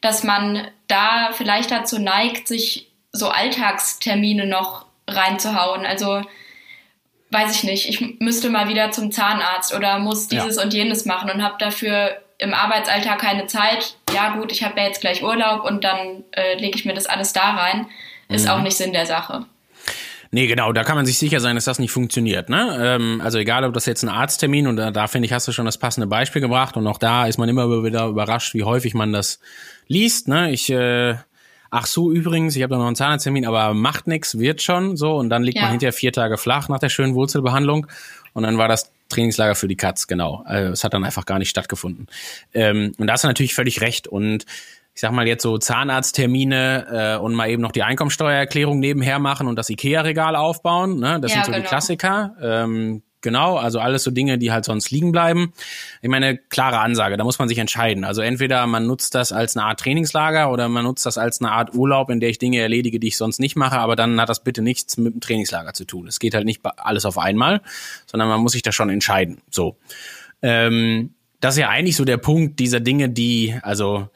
[0.00, 5.84] dass man da vielleicht dazu neigt, sich so Alltagstermine noch reinzuhauen.
[5.84, 6.22] Also
[7.30, 10.62] weiß ich nicht, ich müsste mal wieder zum Zahnarzt oder muss dieses ja.
[10.62, 14.86] und jenes machen und habe dafür im Arbeitsalltag keine Zeit, ja gut, ich habe ja
[14.86, 17.86] jetzt gleich Urlaub und dann äh, lege ich mir das alles da rein,
[18.28, 18.50] ist mhm.
[18.50, 19.44] auch nicht Sinn der Sache.
[20.32, 22.48] Nee, genau, da kann man sich sicher sein, dass das nicht funktioniert.
[22.48, 22.78] Ne?
[22.80, 25.52] Ähm, also egal, ob das jetzt ein Arzttermin und da, da finde ich, hast du
[25.52, 28.94] schon das passende Beispiel gebracht und auch da ist man immer wieder überrascht, wie häufig
[28.94, 29.40] man das
[29.88, 30.28] liest.
[30.28, 30.52] Ne?
[30.52, 31.16] Ich äh,
[31.70, 35.16] ach so, übrigens, ich habe da noch einen Zahnarzttermin, aber macht nix, wird schon so.
[35.16, 35.62] Und dann liegt ja.
[35.62, 37.86] man hinterher vier Tage flach nach der schönen Wurzelbehandlung.
[38.32, 40.42] Und dann war das Trainingslager für die Katz, genau.
[40.44, 42.06] Also, es hat dann einfach gar nicht stattgefunden.
[42.54, 44.08] Ähm, und da hast du natürlich völlig recht.
[44.08, 44.46] Und
[44.94, 49.46] ich sag mal jetzt so Zahnarzttermine äh, und mal eben noch die Einkommensteuererklärung nebenher machen
[49.46, 50.98] und das Ikea-Regal aufbauen.
[50.98, 51.20] Ne?
[51.20, 51.62] Das ja, sind so genau.
[51.62, 52.34] die Klassiker.
[52.42, 55.52] Ähm, Genau, also alles so Dinge, die halt sonst liegen bleiben.
[56.00, 58.04] Ich meine, klare Ansage, da muss man sich entscheiden.
[58.04, 61.50] Also entweder man nutzt das als eine Art Trainingslager oder man nutzt das als eine
[61.52, 64.30] Art Urlaub, in der ich Dinge erledige, die ich sonst nicht mache, aber dann hat
[64.30, 66.08] das bitte nichts mit dem Trainingslager zu tun.
[66.08, 67.60] Es geht halt nicht alles auf einmal,
[68.06, 69.42] sondern man muss sich da schon entscheiden.
[69.50, 69.76] So.
[70.40, 74.08] Ähm, das ist ja eigentlich so der Punkt dieser Dinge, die, also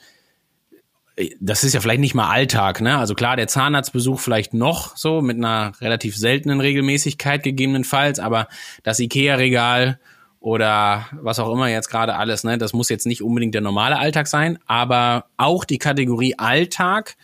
[1.41, 2.99] das ist ja vielleicht nicht mal Alltag, ne?
[2.99, 8.49] Also klar, der Zahnarztbesuch vielleicht noch so mit einer relativ seltenen Regelmäßigkeit gegebenenfalls, aber
[8.83, 10.01] das Ikea-Regal
[10.41, 12.59] oder was auch immer jetzt gerade alles, ne?
[12.59, 17.17] Das muss jetzt nicht unbedingt der normale Alltag sein, aber auch die Kategorie Alltag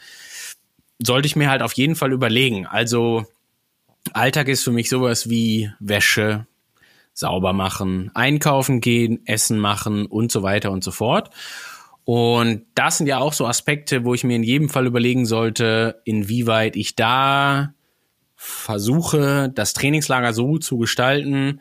[1.03, 2.67] sollte ich mir halt auf jeden Fall überlegen.
[2.67, 3.27] Also
[4.13, 6.47] Alltag ist für mich sowas wie Wäsche,
[7.13, 11.31] sauber machen, einkaufen gehen, Essen machen und so weiter und so fort.
[12.05, 16.01] Und das sind ja auch so Aspekte, wo ich mir in jedem Fall überlegen sollte,
[16.05, 17.75] inwieweit ich da
[18.37, 21.61] versuche, das Trainingslager so zu gestalten,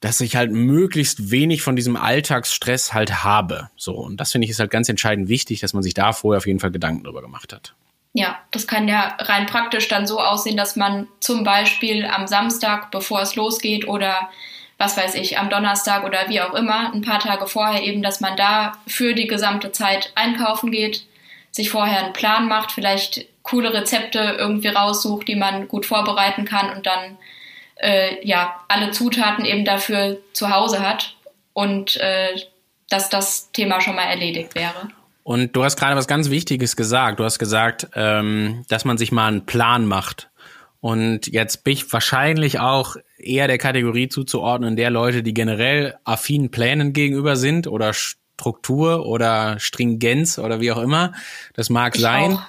[0.00, 3.70] dass ich halt möglichst wenig von diesem Alltagsstress halt habe.
[3.76, 3.94] So.
[3.94, 6.46] Und das finde ich ist halt ganz entscheidend wichtig, dass man sich da vorher auf
[6.46, 7.74] jeden Fall Gedanken drüber gemacht hat.
[8.12, 12.90] Ja, das kann ja rein praktisch dann so aussehen, dass man zum Beispiel am Samstag,
[12.90, 14.30] bevor es losgeht oder
[14.80, 18.20] was weiß ich, am Donnerstag oder wie auch immer, ein paar Tage vorher eben, dass
[18.20, 21.04] man da für die gesamte Zeit einkaufen geht,
[21.50, 26.74] sich vorher einen Plan macht, vielleicht coole Rezepte irgendwie raussucht, die man gut vorbereiten kann
[26.74, 27.18] und dann
[27.76, 31.14] äh, ja alle Zutaten eben dafür zu Hause hat
[31.52, 32.40] und äh,
[32.88, 34.88] dass das Thema schon mal erledigt wäre.
[35.24, 37.20] Und du hast gerade was ganz Wichtiges gesagt.
[37.20, 40.30] Du hast gesagt, ähm, dass man sich mal einen Plan macht.
[40.80, 46.50] Und jetzt bin ich wahrscheinlich auch eher der Kategorie zuzuordnen, der Leute, die generell affinen
[46.50, 51.12] Plänen gegenüber sind oder Struktur oder Stringenz oder wie auch immer.
[51.52, 52.32] Das mag ich sein.
[52.32, 52.42] Auch.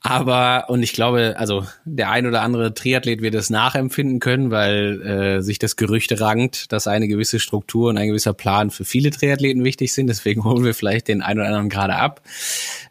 [0.00, 5.02] Aber, und ich glaube, also der ein oder andere Triathlet wird es nachempfinden können, weil
[5.02, 9.10] äh, sich das Gerücht rankt, dass eine gewisse Struktur und ein gewisser Plan für viele
[9.10, 10.06] Triathleten wichtig sind.
[10.06, 12.22] Deswegen holen wir vielleicht den einen oder anderen gerade ab.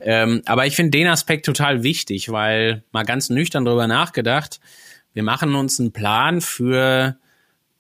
[0.02, 4.60] Ähm, aber ich finde den Aspekt total wichtig, weil mal ganz nüchtern drüber nachgedacht,
[5.14, 7.18] wir machen uns einen Plan für,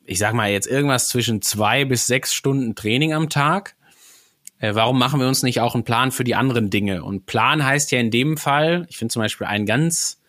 [0.05, 3.75] ich sag mal jetzt irgendwas zwischen zwei bis sechs Stunden Training am Tag
[4.59, 7.03] äh, warum machen wir uns nicht auch einen Plan für die anderen Dinge?
[7.03, 10.21] Und Plan heißt ja in dem Fall, ich finde zum Beispiel einen ganz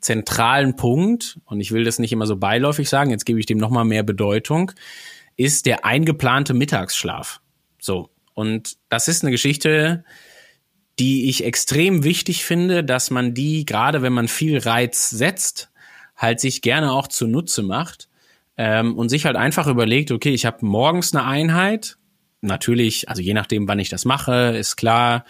[0.00, 3.58] zentralen Punkt, und ich will das nicht immer so beiläufig sagen, jetzt gebe ich dem
[3.58, 4.72] nochmal mehr Bedeutung,
[5.36, 7.40] ist der eingeplante Mittagsschlaf.
[7.80, 8.10] So.
[8.34, 10.04] Und das ist eine Geschichte,
[10.98, 15.70] die ich extrem wichtig finde, dass man die, gerade wenn man viel Reiz setzt,
[16.16, 18.08] halt sich gerne auch zunutze macht
[18.56, 21.96] ähm, und sich halt einfach überlegt, okay, ich habe morgens eine Einheit,
[22.42, 25.24] natürlich, also je nachdem, wann ich das mache, ist klar,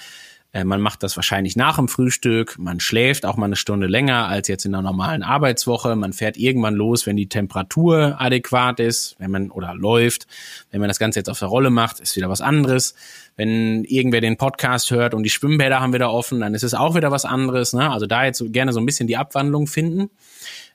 [0.53, 4.29] äh, man macht das wahrscheinlich nach dem Frühstück, man schläft auch mal eine Stunde länger
[4.29, 9.16] als jetzt in einer normalen Arbeitswoche, man fährt irgendwann los, wenn die Temperatur adäquat ist,
[9.18, 10.27] wenn man oder läuft,
[10.70, 12.94] wenn man das Ganze jetzt auf der Rolle macht, ist wieder was anderes.
[13.35, 16.94] Wenn irgendwer den Podcast hört und die Schwimmbäder haben wieder offen, dann ist es auch
[16.94, 17.72] wieder was anderes.
[17.72, 17.90] Ne?
[17.90, 20.11] Also da jetzt gerne so ein bisschen die Abwandlung finden.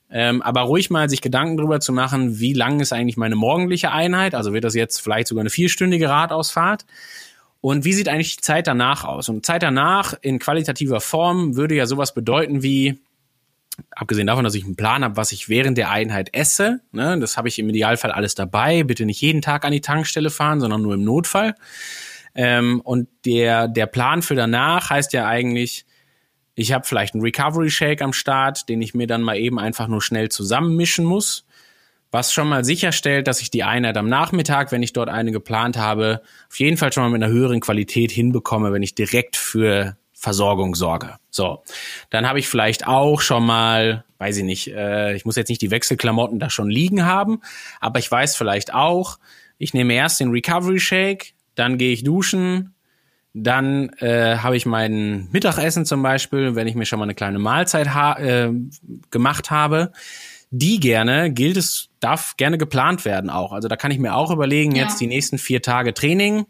[0.09, 3.91] Ähm, aber ruhig mal sich Gedanken darüber zu machen, wie lang ist eigentlich meine morgendliche
[3.91, 4.35] Einheit?
[4.35, 6.85] Also wird das jetzt vielleicht sogar eine vierstündige Radausfahrt?
[7.59, 9.27] Und wie sieht eigentlich die Zeit danach aus?
[9.29, 12.99] Und Zeit danach in qualitativer Form würde ja sowas bedeuten wie,
[13.91, 17.35] abgesehen davon, dass ich einen Plan habe, was ich während der Einheit esse, ne, das
[17.35, 20.81] habe ich im Idealfall alles dabei, bitte nicht jeden Tag an die Tankstelle fahren, sondern
[20.81, 21.55] nur im Notfall.
[22.35, 25.86] Ähm, und der, der Plan für danach heißt ja eigentlich,
[26.57, 29.87] ich habe vielleicht einen Recovery Shake am Start, den ich mir dann mal eben einfach
[29.87, 31.45] nur schnell zusammenmischen muss,
[32.09, 35.77] was schon mal sicherstellt, dass ich die Einheit am Nachmittag, wenn ich dort eine geplant
[35.77, 39.97] habe, auf jeden Fall schon mal mit einer höheren Qualität hinbekomme, wenn ich direkt für
[40.13, 41.17] Versorgung sorge.
[41.29, 41.63] So,
[42.09, 45.61] dann habe ich vielleicht auch schon mal, weiß ich nicht, äh, ich muss jetzt nicht
[45.61, 47.39] die Wechselklamotten da schon liegen haben,
[47.79, 49.19] aber ich weiß vielleicht auch,
[49.59, 52.73] ich nehme erst den Recovery Shake, dann gehe ich duschen,
[53.43, 57.39] dann äh, habe ich mein Mittagessen zum Beispiel, wenn ich mir schon mal eine kleine
[57.39, 58.51] Mahlzeit ha äh,
[59.11, 59.91] gemacht habe.
[60.49, 63.51] Die gerne, gilt es, darf gerne geplant werden auch.
[63.51, 64.83] Also da kann ich mir auch überlegen, ja.
[64.83, 66.45] jetzt die nächsten vier Tage Training.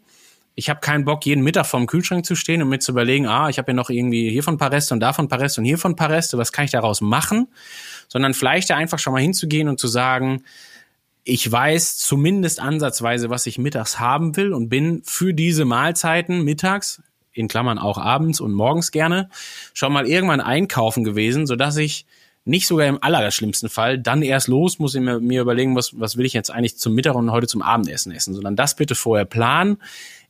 [0.54, 3.48] Ich habe keinen Bock, jeden Mittag vorm Kühlschrank zu stehen und mir zu überlegen, ah,
[3.48, 5.64] ich habe ja noch irgendwie hiervon ein paar Reste und davon ein paar Reste und
[5.64, 7.48] hiervon ein paar Reste, was kann ich daraus machen?
[8.08, 10.42] Sondern vielleicht da einfach schon mal hinzugehen und zu sagen,
[11.24, 17.02] ich weiß zumindest ansatzweise, was ich mittags haben will und bin für diese Mahlzeiten mittags,
[17.32, 19.30] in Klammern auch abends und morgens gerne,
[19.74, 22.06] schon mal irgendwann einkaufen gewesen, so dass ich
[22.48, 26.16] nicht sogar im allerschlimmsten Fall dann erst los muss ich mir, mir überlegen, was, was
[26.16, 29.26] will ich jetzt eigentlich zum Mittag und heute zum Abendessen essen, sondern das bitte vorher
[29.26, 29.76] planen.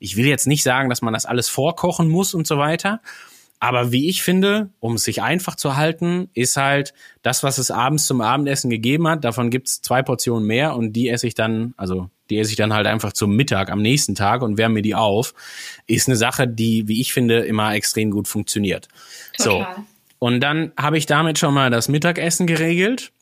[0.01, 3.01] Ich will jetzt nicht sagen, dass man das alles vorkochen muss und so weiter,
[3.61, 7.71] aber wie ich finde, um es sich einfach zu halten, ist halt das, was es
[7.71, 11.75] abends zum Abendessen gegeben hat, davon gibt's zwei Portionen mehr und die esse ich dann,
[11.77, 14.83] also die esse ich dann halt einfach zum Mittag am nächsten Tag und wärme mir
[14.83, 15.35] die auf,
[15.87, 18.89] ist eine Sache, die, wie ich finde, immer extrem gut funktioniert.
[19.37, 19.67] Total.
[19.77, 19.83] So.
[20.21, 23.13] Und dann habe ich damit schon mal das Mittagessen geregelt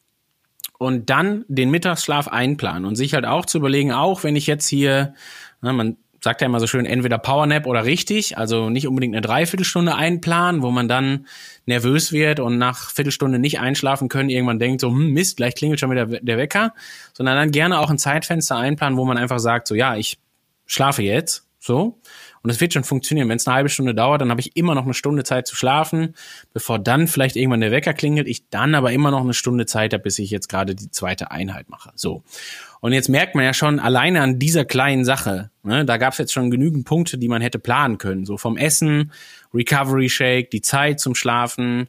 [0.78, 4.66] und dann den Mittagsschlaf einplanen und sich halt auch zu überlegen, auch wenn ich jetzt
[4.66, 5.14] hier,
[5.60, 9.20] na, man sagt ja immer so schön, entweder Powernap oder richtig, also nicht unbedingt eine
[9.20, 11.28] Dreiviertelstunde einplanen, wo man dann
[11.66, 15.78] nervös wird und nach Viertelstunde nicht einschlafen können, irgendwann denkt so, hm, Mist, gleich klingelt
[15.78, 16.74] schon wieder der Wecker,
[17.12, 20.18] sondern dann gerne auch ein Zeitfenster einplanen, wo man einfach sagt, so ja, ich
[20.66, 22.00] schlafe jetzt, so.
[22.42, 23.28] Und es wird schon funktionieren.
[23.28, 25.56] Wenn es eine halbe Stunde dauert, dann habe ich immer noch eine Stunde Zeit zu
[25.56, 26.14] schlafen,
[26.52, 28.28] bevor dann vielleicht irgendwann der Wecker klingelt.
[28.28, 31.30] Ich dann aber immer noch eine Stunde Zeit habe, bis ich jetzt gerade die zweite
[31.30, 31.90] Einheit mache.
[31.94, 32.22] So.
[32.86, 36.20] Und jetzt merkt man ja schon alleine an dieser kleinen Sache, ne, da gab es
[36.20, 38.24] jetzt schon genügend Punkte, die man hätte planen können.
[38.24, 39.10] So vom Essen,
[39.52, 41.88] Recovery Shake, die Zeit zum Schlafen,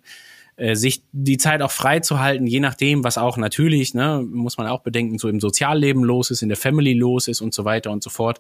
[0.56, 4.58] äh, sich die Zeit auch frei zu halten, je nachdem, was auch natürlich, ne, muss
[4.58, 7.64] man auch bedenken, so im Sozialleben los ist, in der Family los ist und so
[7.64, 8.40] weiter und so fort.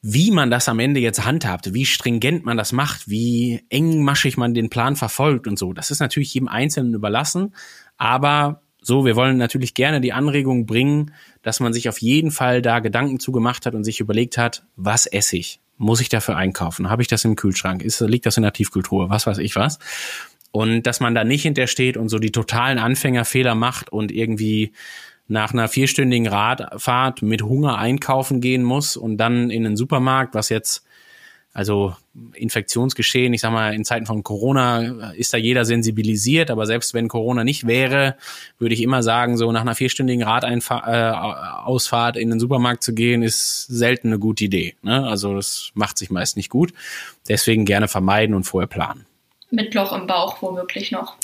[0.00, 4.54] Wie man das am Ende jetzt handhabt, wie stringent man das macht, wie engmaschig man
[4.54, 7.54] den Plan verfolgt und so, das ist natürlich jedem Einzelnen überlassen.
[7.98, 12.62] Aber So, wir wollen natürlich gerne die Anregung bringen, dass man sich auf jeden Fall
[12.62, 15.60] da Gedanken zugemacht hat und sich überlegt hat, was esse ich?
[15.78, 16.90] Muss ich dafür einkaufen?
[16.90, 17.82] Habe ich das im Kühlschrank?
[17.82, 19.08] Ist, liegt das in der Tiefkultur?
[19.08, 19.78] Was weiß ich was?
[20.50, 24.72] Und dass man da nicht hintersteht und so die totalen Anfängerfehler macht und irgendwie
[25.28, 30.48] nach einer vierstündigen Radfahrt mit Hunger einkaufen gehen muss und dann in den Supermarkt, was
[30.48, 30.84] jetzt
[31.54, 31.94] also
[32.34, 37.08] Infektionsgeschehen, ich sag mal, in Zeiten von Corona ist da jeder sensibilisiert, aber selbst wenn
[37.08, 38.16] Corona nicht wäre,
[38.58, 43.66] würde ich immer sagen, so nach einer vierstündigen Radausfahrt in den Supermarkt zu gehen, ist
[43.66, 44.76] selten eine gute Idee.
[44.82, 45.06] Ne?
[45.06, 46.72] Also das macht sich meist nicht gut.
[47.28, 49.04] Deswegen gerne vermeiden und vorher planen.
[49.50, 51.16] Mit Loch im Bauch womöglich noch.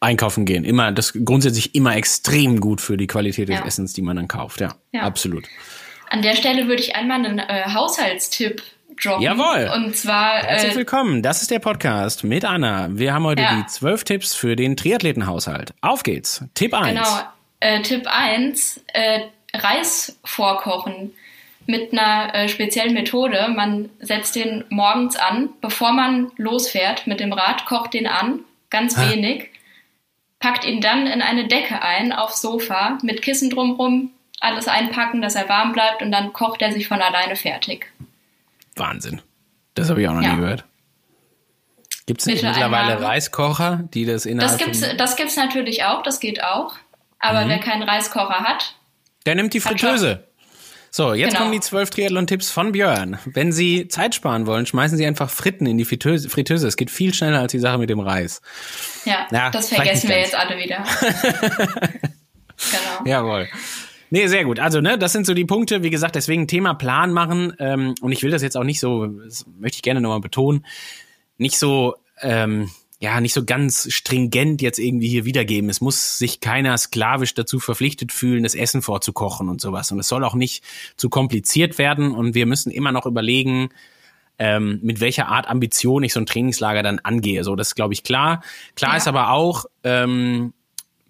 [0.00, 3.66] Einkaufen gehen, immer, das grundsätzlich immer extrem gut für die Qualität des ja.
[3.66, 4.60] Essens, die man dann kauft.
[4.60, 5.46] Ja, ja, absolut.
[6.10, 8.62] An der Stelle würde ich einmal einen äh, Haushaltstipp
[9.04, 9.22] droppen.
[9.22, 9.70] Jawohl.
[9.74, 10.38] Und zwar.
[10.42, 11.22] Herzlich äh, willkommen.
[11.22, 12.88] Das ist der Podcast mit Anna.
[12.90, 13.56] Wir haben heute ja.
[13.56, 15.74] die zwölf Tipps für den Triathletenhaushalt.
[15.80, 16.44] Auf geht's.
[16.54, 16.88] Tipp 1.
[16.88, 17.20] Genau.
[17.60, 18.80] Äh, Tipp 1.
[18.92, 19.20] Äh,
[19.54, 21.12] Reis vorkochen.
[21.66, 23.48] Mit einer äh, speziellen Methode.
[23.54, 28.98] Man setzt den morgens an, bevor man losfährt mit dem Rad, kocht den an, ganz
[28.98, 29.08] ah.
[29.08, 29.50] wenig,
[30.40, 34.10] packt ihn dann in eine Decke ein, aufs Sofa, mit Kissen drumrum,
[34.40, 37.92] alles einpacken, dass er warm bleibt und dann kocht er sich von alleine fertig.
[38.76, 39.22] Wahnsinn.
[39.74, 40.32] Das habe ich auch noch ja.
[40.32, 40.64] nie gehört.
[42.06, 43.10] Gibt es nicht mittlerweile einmal.
[43.10, 46.74] Reiskocher, die das innerhalb Das gibt's, das gibt's natürlich auch, das geht auch.
[47.20, 47.50] Aber mhm.
[47.50, 48.74] wer keinen Reiskocher hat,
[49.26, 50.26] der nimmt die Fritteuse.
[50.92, 51.42] So, jetzt genau.
[51.42, 53.20] kommen die zwölf Triathlon-Tipps von Björn.
[53.24, 56.28] Wenn Sie Zeit sparen wollen, schmeißen Sie einfach Fritten in die Fritteuse.
[56.28, 56.66] Fritteuse.
[56.66, 58.42] Es geht viel schneller als die Sache mit dem Reis.
[59.04, 60.82] Ja, ja das vergessen wir jetzt alle wieder.
[62.02, 63.04] genau.
[63.04, 63.48] Jawohl.
[64.10, 64.58] Nee, sehr gut.
[64.58, 65.82] Also, ne, das sind so die Punkte.
[65.82, 67.54] Wie gesagt, deswegen Thema Plan machen.
[67.58, 70.66] Ähm, und ich will das jetzt auch nicht so, das möchte ich gerne nochmal betonen,
[71.38, 75.70] nicht so, ähm, ja, nicht so ganz stringent jetzt irgendwie hier wiedergeben.
[75.70, 79.90] Es muss sich keiner sklavisch dazu verpflichtet fühlen, das Essen vorzukochen und sowas.
[79.90, 80.62] Und es soll auch nicht
[80.96, 82.12] zu kompliziert werden.
[82.12, 83.70] Und wir müssen immer noch überlegen,
[84.38, 87.44] ähm, mit welcher Art Ambition ich so ein Trainingslager dann angehe.
[87.44, 88.42] So, das ist, glaube ich, klar.
[88.74, 88.96] Klar ja.
[88.98, 90.52] ist aber auch, ähm,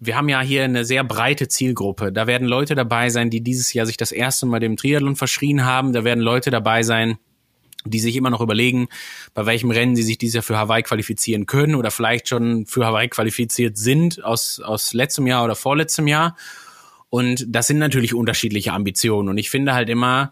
[0.03, 2.11] wir haben ja hier eine sehr breite Zielgruppe.
[2.11, 5.63] Da werden Leute dabei sein, die dieses Jahr sich das erste Mal dem Triathlon verschrien
[5.63, 5.93] haben.
[5.93, 7.19] Da werden Leute dabei sein,
[7.85, 8.87] die sich immer noch überlegen,
[9.35, 12.83] bei welchem Rennen sie sich dieses Jahr für Hawaii qualifizieren können oder vielleicht schon für
[12.83, 16.35] Hawaii qualifiziert sind aus, aus letztem Jahr oder vorletztem Jahr.
[17.11, 19.29] Und das sind natürlich unterschiedliche Ambitionen.
[19.29, 20.31] Und ich finde halt immer,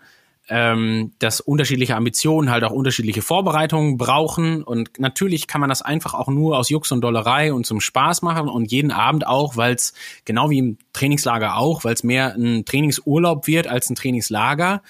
[0.50, 4.64] ähm, dass unterschiedliche Ambitionen halt auch unterschiedliche Vorbereitungen brauchen.
[4.64, 8.24] Und natürlich kann man das einfach auch nur aus Jux und Dollerei und zum Spaß
[8.24, 9.94] machen und jeden Abend auch, weil es
[10.26, 14.82] genau wie im Trainingslager auch, weil es mehr ein Trainingsurlaub wird als ein Trainingslager.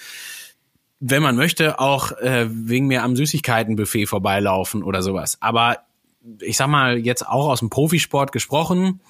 [1.01, 5.37] Wenn man möchte, auch äh, wegen mir am Süßigkeitenbuffet vorbeilaufen oder sowas.
[5.41, 5.79] Aber
[6.41, 9.01] ich sag mal, jetzt auch aus dem Profisport gesprochen,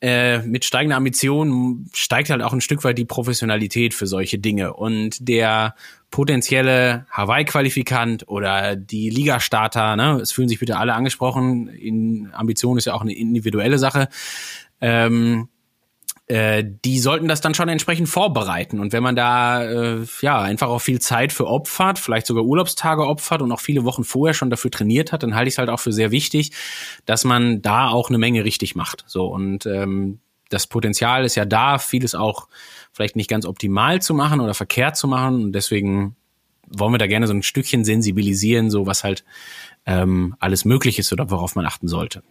[0.00, 4.74] äh, mit steigender Ambition steigt halt auch ein Stück weit die Professionalität für solche Dinge.
[4.74, 5.74] Und der
[6.10, 12.84] potenzielle Hawaii-Qualifikant oder die Ligastarter, ne, es fühlen sich bitte alle angesprochen, in Ambition ist
[12.84, 14.08] ja auch eine individuelle Sache,
[14.80, 15.48] ähm,
[16.28, 18.80] äh, die sollten das dann schon entsprechend vorbereiten.
[18.80, 23.06] Und wenn man da äh, ja einfach auch viel Zeit für opfert, vielleicht sogar Urlaubstage
[23.06, 25.70] opfert und auch viele Wochen vorher schon dafür trainiert hat, dann halte ich es halt
[25.70, 26.52] auch für sehr wichtig,
[27.06, 29.04] dass man da auch eine Menge richtig macht.
[29.06, 32.48] So und ähm, das Potenzial ist ja da, vieles auch
[32.92, 35.44] vielleicht nicht ganz optimal zu machen oder verkehrt zu machen.
[35.44, 36.16] Und deswegen
[36.66, 39.24] wollen wir da gerne so ein Stückchen sensibilisieren, so was halt
[39.86, 42.22] ähm, alles möglich ist oder worauf man achten sollte.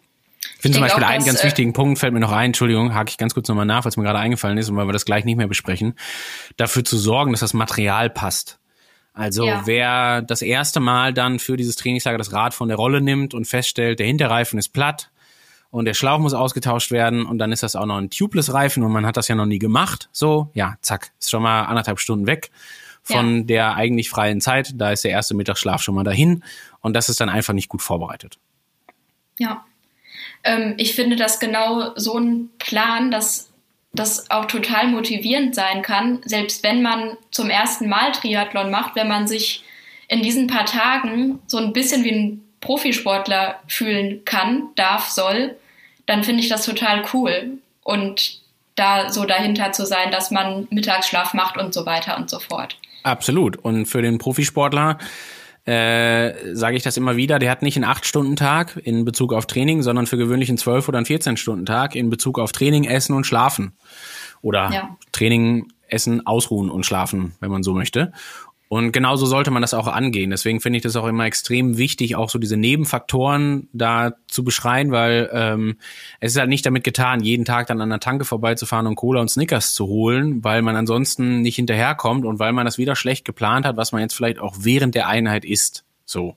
[0.57, 2.95] Ich finde zum Beispiel auch, einen ganz äh, wichtigen Punkt, fällt mir noch ein, Entschuldigung,
[2.95, 5.05] hake ich ganz kurz nochmal nach, was mir gerade eingefallen ist und weil wir das
[5.05, 5.93] gleich nicht mehr besprechen,
[6.57, 8.59] dafür zu sorgen, dass das Material passt.
[9.13, 9.61] Also ja.
[9.65, 13.45] wer das erste Mal dann für dieses Trainingslager das Rad von der Rolle nimmt und
[13.45, 15.11] feststellt, der Hinterreifen ist platt
[15.69, 18.91] und der Schlauch muss ausgetauscht werden und dann ist das auch noch ein Tubeless-Reifen und
[18.91, 22.25] man hat das ja noch nie gemacht, so, ja, zack, ist schon mal anderthalb Stunden
[22.25, 22.49] weg
[23.03, 23.43] von ja.
[23.43, 24.73] der eigentlich freien Zeit.
[24.75, 26.43] Da ist der erste Mittagsschlaf schon mal dahin
[26.81, 28.39] und das ist dann einfach nicht gut vorbereitet.
[29.39, 29.63] Ja,
[30.43, 33.49] ähm, ich finde das genau so ein Plan, dass
[33.93, 39.08] das auch total motivierend sein kann, selbst wenn man zum ersten Mal Triathlon macht, wenn
[39.08, 39.63] man sich
[40.08, 45.56] in diesen paar Tagen so ein bisschen wie ein Profisportler fühlen kann, darf, soll,
[46.06, 47.58] dann finde ich das total cool.
[47.83, 48.41] Und
[48.75, 52.77] da so dahinter zu sein, dass man Mittagsschlaf macht und so weiter und so fort.
[53.04, 53.58] Absolut.
[53.58, 55.00] Und für den Profisportler
[55.67, 59.83] äh, sage ich das immer wieder, der hat nicht einen 8-Stunden-Tag in Bezug auf Training,
[59.83, 63.73] sondern für gewöhnlich einen 12- oder einen 14-Stunden-Tag in Bezug auf Training, Essen und Schlafen.
[64.41, 64.97] Oder ja.
[65.11, 68.13] Training, Essen, Ausruhen und Schlafen, wenn man so möchte.
[68.69, 70.29] Und genauso sollte man das auch angehen.
[70.29, 74.91] Deswegen finde ich das auch immer extrem wichtig, auch so diese Nebenfaktoren da zu beschreien,
[74.91, 75.77] weil ähm,
[76.19, 79.21] es ist halt nicht damit getan, jeden Tag dann an der Tanke vorbeizufahren und Cola
[79.21, 83.23] und Snickers zu holen, weil man ansonsten nicht hinterherkommt und weil man das wieder schlecht
[83.23, 85.85] geplant hat, was man jetzt vielleicht auch während der Einheit isst.
[86.03, 86.35] So.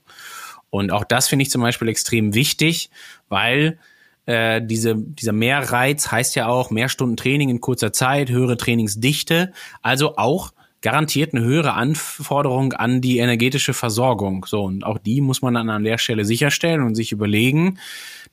[0.71, 2.91] Und auch das finde ich zum Beispiel extrem wichtig,
[3.29, 3.81] weil
[4.27, 9.53] äh, diese, dieser Mehrreiz heißt ja auch mehr Stunden Training in kurzer Zeit, höhere Trainingsdichte,
[9.83, 10.53] also auch
[10.83, 14.47] garantiert eine höhere Anforderung an die energetische Versorgung.
[14.47, 17.79] So, und auch die muss man dann an der Stelle sicherstellen und sich überlegen,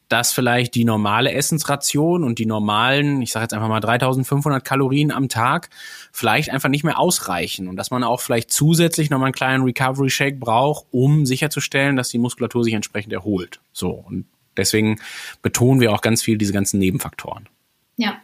[0.08, 5.12] dass vielleicht die normale Essensration und die normalen, ich sage jetzt einfach mal 3500 Kalorien
[5.12, 5.70] am Tag,
[6.14, 10.10] vielleicht einfach nicht mehr ausreichen und dass man auch vielleicht zusätzlich nochmal einen kleinen Recovery
[10.10, 13.60] Shake braucht, um sicherzustellen, dass die Muskulatur sich entsprechend erholt.
[13.74, 14.26] So, und
[14.56, 15.00] deswegen
[15.42, 17.50] betonen wir auch ganz viel diese ganzen Nebenfaktoren.
[17.98, 18.22] Ja.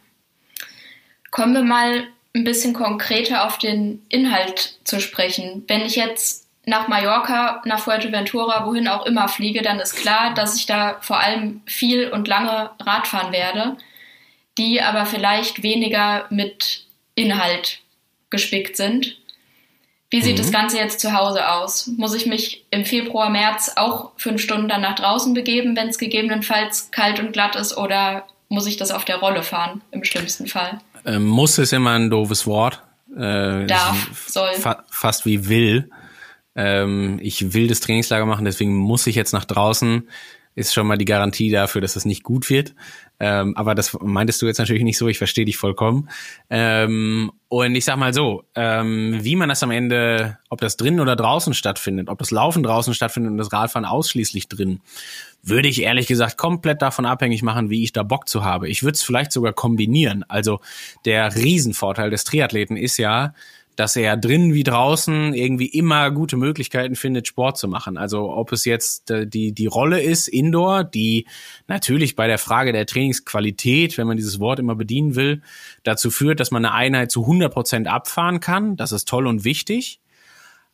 [1.30, 2.04] Kommen wir mal
[2.34, 5.64] ein bisschen konkreter auf den Inhalt zu sprechen.
[5.68, 10.56] Wenn ich jetzt nach Mallorca, nach Fuerteventura, wohin auch immer fliege, dann ist klar, dass
[10.56, 13.76] ich da vor allem viel und lange Radfahren werde,
[14.58, 17.80] die aber vielleicht weniger mit Inhalt
[18.30, 19.16] gespickt sind.
[20.10, 20.38] Wie sieht mhm.
[20.38, 21.86] das Ganze jetzt zu Hause aus?
[21.86, 25.98] Muss ich mich im Februar, März auch fünf Stunden dann nach draußen begeben, wenn es
[25.98, 30.46] gegebenenfalls kalt und glatt ist, oder muss ich das auf der Rolle fahren, im schlimmsten
[30.46, 30.80] Fall?
[31.04, 32.82] Ähm, muss ist immer ein doofes Wort.
[33.16, 34.52] Äh, Darf, soll.
[34.54, 35.90] Fa fast wie will.
[36.56, 40.08] Ähm, ich will das Trainingslager machen, deswegen muss ich jetzt nach draußen.
[40.56, 42.74] Ist schon mal die Garantie dafür, dass es nicht gut wird.
[43.18, 46.08] Ähm, aber das meintest du jetzt natürlich nicht so, ich verstehe dich vollkommen.
[46.48, 51.00] Ähm, und ich sag mal so, ähm, wie man das am Ende, ob das drinnen
[51.00, 54.80] oder draußen stattfindet, ob das Laufen draußen stattfindet und das Radfahren ausschließlich drin,
[55.46, 58.68] würde ich ehrlich gesagt komplett davon abhängig machen, wie ich da Bock zu habe.
[58.68, 60.24] Ich würde es vielleicht sogar kombinieren.
[60.28, 60.60] Also
[61.04, 63.34] der Riesenvorteil des Triathleten ist ja,
[63.76, 67.96] dass er drinnen wie draußen irgendwie immer gute Möglichkeiten findet, Sport zu machen.
[67.96, 71.26] Also ob es jetzt äh, die, die Rolle ist, Indoor, die
[71.66, 75.42] natürlich bei der Frage der Trainingsqualität, wenn man dieses Wort immer bedienen will,
[75.82, 78.76] dazu führt, dass man eine Einheit zu 100 Prozent abfahren kann.
[78.76, 80.00] Das ist toll und wichtig.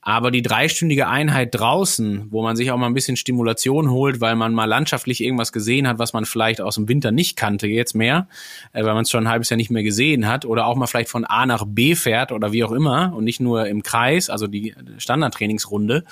[0.03, 4.35] Aber die dreistündige Einheit draußen, wo man sich auch mal ein bisschen Stimulation holt, weil
[4.35, 7.95] man mal landschaftlich irgendwas gesehen hat, was man vielleicht aus dem Winter nicht kannte, jetzt
[7.95, 8.27] mehr,
[8.73, 10.87] äh, weil man es schon ein halbes Jahr nicht mehr gesehen hat, oder auch mal
[10.87, 14.31] vielleicht von A nach B fährt oder wie auch immer und nicht nur im Kreis,
[14.31, 16.05] also die Standardtrainingsrunde,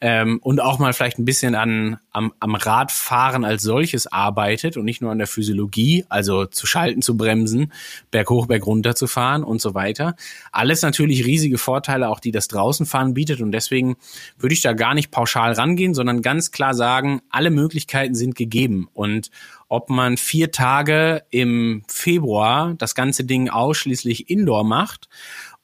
[0.00, 4.84] ähm, und auch mal vielleicht ein bisschen an, am, am Radfahren als solches arbeitet und
[4.84, 7.72] nicht nur an der Physiologie, also zu schalten, zu bremsen,
[8.12, 10.14] berghoch, bergunter zu fahren und so weiter.
[10.52, 13.40] Alles natürlich riesige Vorteile, auch die das Draußenfahren bietet bietet.
[13.40, 13.96] Und deswegen
[14.38, 18.88] würde ich da gar nicht pauschal rangehen, sondern ganz klar sagen, alle Möglichkeiten sind gegeben.
[18.92, 19.30] Und
[19.68, 25.08] ob man vier Tage im Februar das ganze Ding ausschließlich indoor macht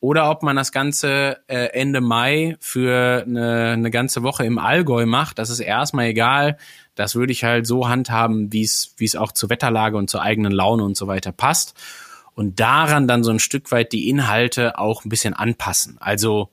[0.00, 5.04] oder ob man das Ganze äh, Ende Mai für eine, eine ganze Woche im Allgäu
[5.04, 6.56] macht, das ist erstmal egal.
[6.94, 10.22] Das würde ich halt so handhaben, wie es wie es auch zur Wetterlage und zur
[10.22, 11.74] eigenen Laune und so weiter passt.
[12.34, 15.98] Und daran dann so ein Stück weit die Inhalte auch ein bisschen anpassen.
[16.00, 16.48] Also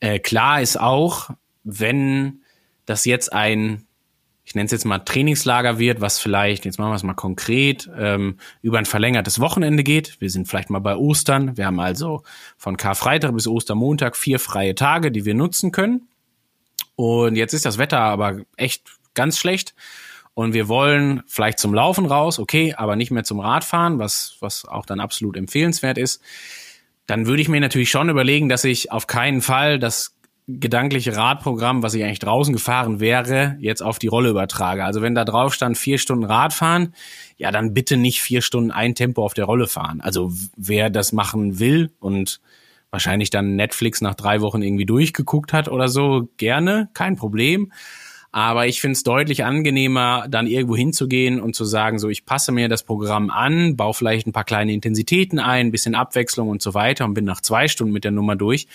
[0.00, 1.30] äh, klar ist auch,
[1.62, 2.40] wenn
[2.86, 3.86] das jetzt ein,
[4.44, 7.88] ich nenne es jetzt mal Trainingslager wird, was vielleicht, jetzt machen wir es mal konkret,
[7.96, 10.20] ähm, über ein verlängertes Wochenende geht.
[10.20, 11.56] Wir sind vielleicht mal bei Ostern.
[11.56, 12.22] Wir haben also
[12.56, 16.08] von Karfreitag bis Ostermontag vier freie Tage, die wir nutzen können.
[16.96, 19.74] Und jetzt ist das Wetter aber echt ganz schlecht.
[20.34, 24.64] Und wir wollen vielleicht zum Laufen raus, okay, aber nicht mehr zum Radfahren, was, was
[24.64, 26.22] auch dann absolut empfehlenswert ist
[27.10, 30.14] dann würde ich mir natürlich schon überlegen, dass ich auf keinen Fall das
[30.46, 34.84] gedankliche Radprogramm, was ich eigentlich draußen gefahren wäre, jetzt auf die Rolle übertrage.
[34.84, 36.94] Also wenn da drauf stand, vier Stunden Radfahren,
[37.36, 40.00] ja, dann bitte nicht vier Stunden ein Tempo auf der Rolle fahren.
[40.00, 42.40] Also wer das machen will und
[42.92, 47.72] wahrscheinlich dann Netflix nach drei Wochen irgendwie durchgeguckt hat oder so, gerne, kein Problem.
[48.32, 52.52] Aber ich finde es deutlich angenehmer, dann irgendwo hinzugehen und zu sagen, so ich passe
[52.52, 56.74] mir das Programm an, baue vielleicht ein paar kleine Intensitäten ein, bisschen Abwechslung und so
[56.74, 58.68] weiter und bin nach zwei Stunden mit der Nummer durch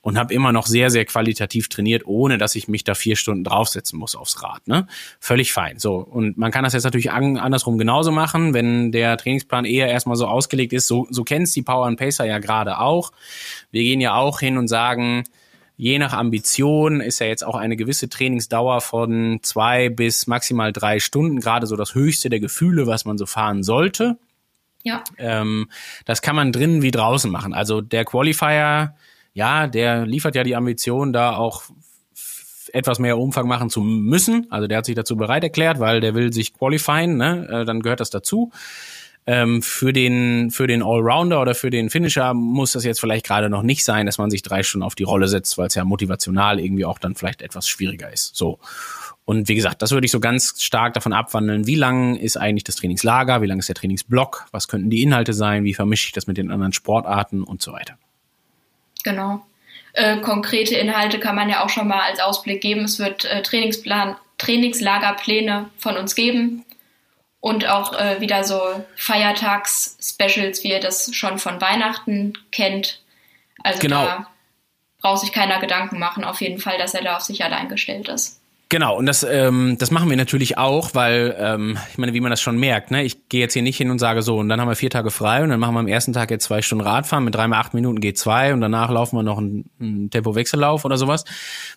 [0.00, 3.44] und habe immer noch sehr, sehr qualitativ trainiert, ohne dass ich mich da vier Stunden
[3.44, 4.66] draufsetzen muss aufs Rad.
[4.68, 4.86] Ne?
[5.20, 5.78] Völlig fein.
[5.78, 9.88] So, und man kann das jetzt natürlich an, andersrum genauso machen, wenn der Trainingsplan eher
[9.88, 10.86] erstmal so ausgelegt ist.
[10.86, 13.12] So, so kennst die Power and Pacer ja gerade auch.
[13.70, 15.24] Wir gehen ja auch hin und sagen,
[15.80, 20.98] Je nach Ambition ist ja jetzt auch eine gewisse Trainingsdauer von zwei bis maximal drei
[20.98, 24.18] Stunden, gerade so das höchste der Gefühle, was man so fahren sollte.
[24.82, 25.04] Ja.
[25.18, 25.70] Ähm,
[26.04, 27.54] das kann man drinnen wie draußen machen.
[27.54, 28.96] Also der Qualifier,
[29.34, 31.62] ja, der liefert ja die Ambition, da auch
[32.72, 34.50] etwas mehr Umfang machen zu müssen.
[34.50, 37.46] Also der hat sich dazu bereit erklärt, weil der will sich qualifieren, ne?
[37.48, 38.50] Äh, dann gehört das dazu.
[39.26, 43.50] Ähm, für den, für den Allrounder oder für den Finisher muss das jetzt vielleicht gerade
[43.50, 45.84] noch nicht sein, dass man sich drei Stunden auf die Rolle setzt, weil es ja
[45.84, 48.36] motivational irgendwie auch dann vielleicht etwas schwieriger ist.
[48.36, 48.58] So.
[49.26, 52.64] Und wie gesagt, das würde ich so ganz stark davon abwandeln, wie lang ist eigentlich
[52.64, 56.12] das Trainingslager, wie lang ist der Trainingsblock, was könnten die Inhalte sein, wie vermische ich
[56.12, 57.98] das mit den anderen Sportarten und so weiter.
[59.04, 59.42] Genau.
[59.92, 62.84] Äh, konkrete Inhalte kann man ja auch schon mal als Ausblick geben.
[62.84, 66.64] Es wird äh, Trainingsplan, Trainingslagerpläne von uns geben
[67.40, 73.02] und auch äh, wieder so Feiertags-Specials, wie ihr das schon von Weihnachten kennt.
[73.62, 74.04] Also genau.
[74.04, 74.30] da
[75.00, 78.08] braucht sich keiner Gedanken machen, auf jeden Fall, dass er da auf sich allein gestellt
[78.08, 78.37] ist.
[78.70, 82.30] Genau, und das, ähm, das machen wir natürlich auch, weil, ähm, ich meine, wie man
[82.30, 84.60] das schon merkt, ne, ich gehe jetzt hier nicht hin und sage so, und dann
[84.60, 86.84] haben wir vier Tage frei und dann machen wir am ersten Tag jetzt zwei Stunden
[86.84, 90.98] Radfahren mit dreimal acht Minuten G2 und danach laufen wir noch einen, einen Tempowechsellauf oder
[90.98, 91.24] sowas,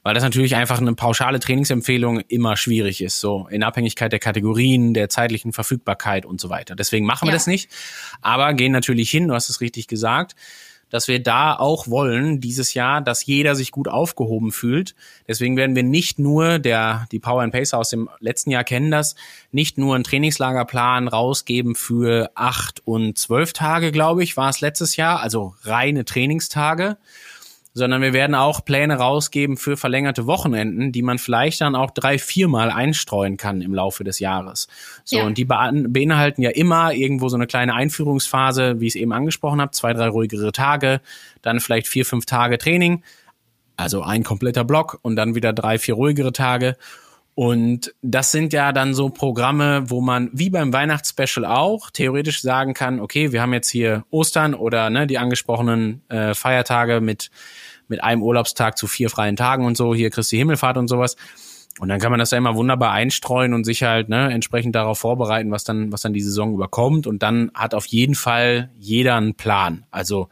[0.04, 4.94] weil das natürlich einfach eine pauschale Trainingsempfehlung immer schwierig ist, so in Abhängigkeit der Kategorien,
[4.94, 6.76] der zeitlichen Verfügbarkeit und so weiter.
[6.76, 7.38] Deswegen machen wir ja.
[7.38, 7.72] das nicht,
[8.22, 10.36] aber gehen natürlich hin, du hast es richtig gesagt
[10.92, 14.94] dass wir da auch wollen dieses Jahr, dass jeder sich gut aufgehoben fühlt.
[15.28, 18.92] Deswegen werden wir nicht nur der die Power and Pacer aus dem letzten Jahr kennen
[18.92, 19.16] das,
[19.52, 24.98] nicht nur einen Trainingslagerplan rausgeben für acht und zwölf Tage, glaube ich, war es letztes
[24.98, 26.98] Jahr, also reine Trainingstage,
[27.74, 32.18] sondern wir werden auch Pläne rausgeben für verlängerte Wochenenden, die man vielleicht dann auch drei,
[32.18, 34.68] viermal einstreuen kann im Laufe des Jahres.
[35.06, 35.24] So, ja.
[35.24, 39.62] und die beinhalten ja immer irgendwo so eine kleine Einführungsphase, wie ich es eben angesprochen
[39.62, 41.02] habe, zwei, drei ruhigere Tage,
[41.42, 43.04] dann vielleicht vier, fünf Tage Training,
[43.78, 46.76] also ein kompletter Block und dann wieder drei, vier ruhigere Tage.
[47.42, 52.76] Und das sind ja dann so Programme, wo man wie beim Weihnachtsspecial auch theoretisch sagen
[52.76, 57.32] kann, okay, wir haben jetzt hier Ostern oder ne, die angesprochenen äh, Feiertage mit
[57.88, 61.16] mit einem Urlaubstag zu vier freien Tagen und so, hier Christi Himmelfahrt und sowas.
[61.80, 65.00] Und dann kann man das ja immer wunderbar einstreuen und sich halt ne, entsprechend darauf
[65.00, 67.08] vorbereiten, was dann, was dann die Saison überkommt.
[67.08, 69.84] Und dann hat auf jeden Fall jeder einen Plan.
[69.90, 70.30] Also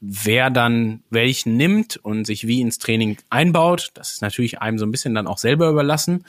[0.00, 4.86] wer dann welchen nimmt und sich wie ins Training einbaut, das ist natürlich einem so
[4.86, 6.24] ein bisschen dann auch selber überlassen.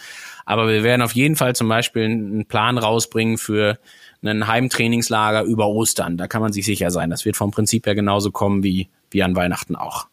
[0.45, 3.77] Aber wir werden auf jeden Fall zum Beispiel einen Plan rausbringen für
[4.23, 6.17] ein Heimtrainingslager über Ostern.
[6.17, 7.09] Da kann man sich sicher sein.
[7.09, 10.07] Das wird vom Prinzip her genauso kommen wie, wie an Weihnachten auch.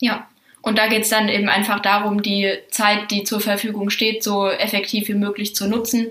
[0.00, 0.28] Ja,
[0.62, 4.48] und da geht es dann eben einfach darum, die Zeit, die zur Verfügung steht, so
[4.48, 6.06] effektiv wie möglich zu nutzen.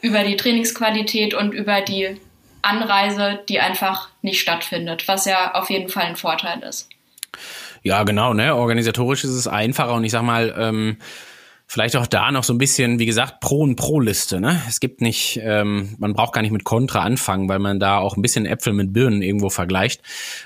[0.00, 2.16] Über die Trainingsqualität und über die
[2.64, 6.88] Anreise, die einfach nicht stattfindet, was ja auf jeden Fall ein Vorteil ist.
[7.82, 8.54] Ja, genau, ne?
[8.54, 10.96] Organisatorisch ist es einfacher und ich sag mal, ähm,
[11.66, 14.40] vielleicht auch da noch so ein bisschen, wie gesagt, Pro- und Pro-Liste.
[14.40, 14.60] Ne?
[14.68, 18.16] Es gibt nicht, ähm, man braucht gar nicht mit Contra anfangen, weil man da auch
[18.16, 20.00] ein bisschen Äpfel mit Birnen irgendwo vergleicht.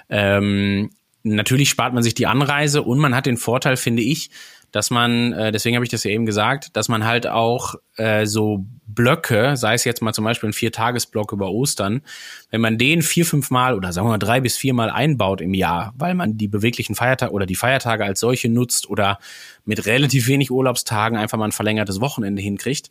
[0.08, 0.90] Ähm,
[1.22, 4.30] natürlich spart man sich die Anreise und man hat den Vorteil, finde ich,
[4.72, 8.26] dass man, äh, deswegen habe ich das ja eben gesagt, dass man halt auch äh,
[8.26, 12.02] so Blöcke, sei es jetzt mal zum Beispiel ein Viertagesblock über Ostern,
[12.50, 15.40] wenn man den vier, fünf Mal oder sagen wir mal drei bis vier Mal einbaut
[15.40, 19.18] im Jahr, weil man die beweglichen Feiertage oder die Feiertage als solche nutzt oder
[19.64, 22.90] mit relativ wenig Urlaubstagen einfach mal ein verlängertes Wochenende hinkriegt,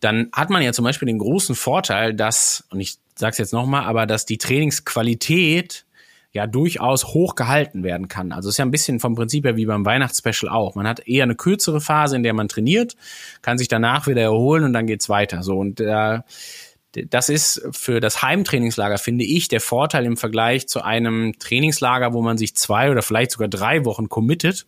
[0.00, 3.52] dann hat man ja zum Beispiel den großen Vorteil, dass, und ich sage es jetzt
[3.52, 5.84] nochmal, aber dass die Trainingsqualität
[6.34, 8.32] ja durchaus hoch gehalten werden kann.
[8.32, 10.74] Also es ist ja ein bisschen vom Prinzip her wie beim Weihnachtsspecial auch.
[10.74, 12.96] Man hat eher eine kürzere Phase, in der man trainiert,
[13.40, 15.44] kann sich danach wieder erholen und dann geht's weiter.
[15.44, 16.18] So und äh,
[17.08, 22.22] das ist für das Heimtrainingslager, finde ich, der Vorteil im Vergleich zu einem Trainingslager, wo
[22.22, 24.66] man sich zwei oder vielleicht sogar drei Wochen committet,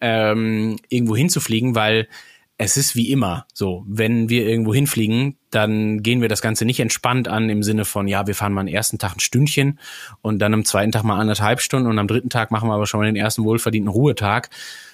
[0.00, 2.08] ähm, irgendwo hinzufliegen, weil
[2.58, 6.80] es ist wie immer so, wenn wir irgendwo hinfliegen, dann gehen wir das Ganze nicht
[6.80, 9.78] entspannt an im Sinne von, ja, wir fahren mal am ersten Tag ein Stündchen
[10.22, 12.86] und dann am zweiten Tag mal anderthalb Stunden und am dritten Tag machen wir aber
[12.86, 14.48] schon mal den ersten wohlverdienten Ruhetag,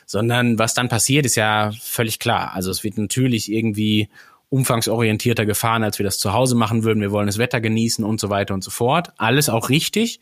[0.06, 2.52] sondern was dann passiert, ist ja völlig klar.
[2.54, 4.08] Also es wird natürlich irgendwie
[4.48, 7.00] umfangsorientierter gefahren, als wir das zu Hause machen würden.
[7.00, 9.12] Wir wollen das Wetter genießen und so weiter und so fort.
[9.16, 10.20] Alles auch richtig.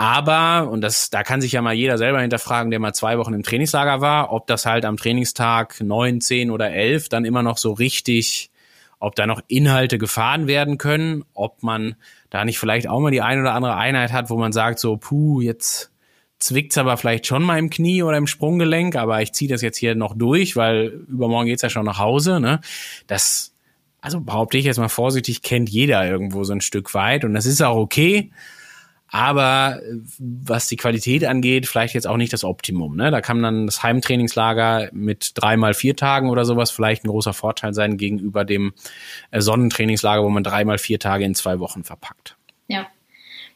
[0.00, 3.34] Aber, und das, da kann sich ja mal jeder selber hinterfragen, der mal zwei Wochen
[3.34, 7.58] im Trainingslager war, ob das halt am Trainingstag neun, zehn oder elf dann immer noch
[7.58, 8.52] so richtig,
[9.00, 11.96] ob da noch Inhalte gefahren werden können, ob man
[12.30, 14.96] da nicht vielleicht auch mal die ein oder andere Einheit hat, wo man sagt so,
[14.96, 15.90] puh, jetzt
[16.38, 19.78] zwickt's aber vielleicht schon mal im Knie oder im Sprunggelenk, aber ich ziehe das jetzt
[19.78, 22.38] hier noch durch, weil übermorgen geht's ja schon nach Hause.
[22.38, 22.60] Ne?
[23.08, 23.52] Das,
[24.00, 27.46] also behaupte ich jetzt mal vorsichtig, kennt jeder irgendwo so ein Stück weit und das
[27.46, 28.30] ist auch okay.
[29.10, 32.96] Aber äh, was die Qualität angeht, vielleicht jetzt auch nicht das Optimum.
[32.96, 33.10] Ne?
[33.10, 37.74] Da kann dann das Heimtrainingslager mit dreimal vier Tagen oder sowas vielleicht ein großer Vorteil
[37.74, 38.74] sein gegenüber dem
[39.30, 42.36] äh, Sonnentrainingslager, wo man dreimal vier Tage in zwei Wochen verpackt.
[42.66, 42.86] Ja.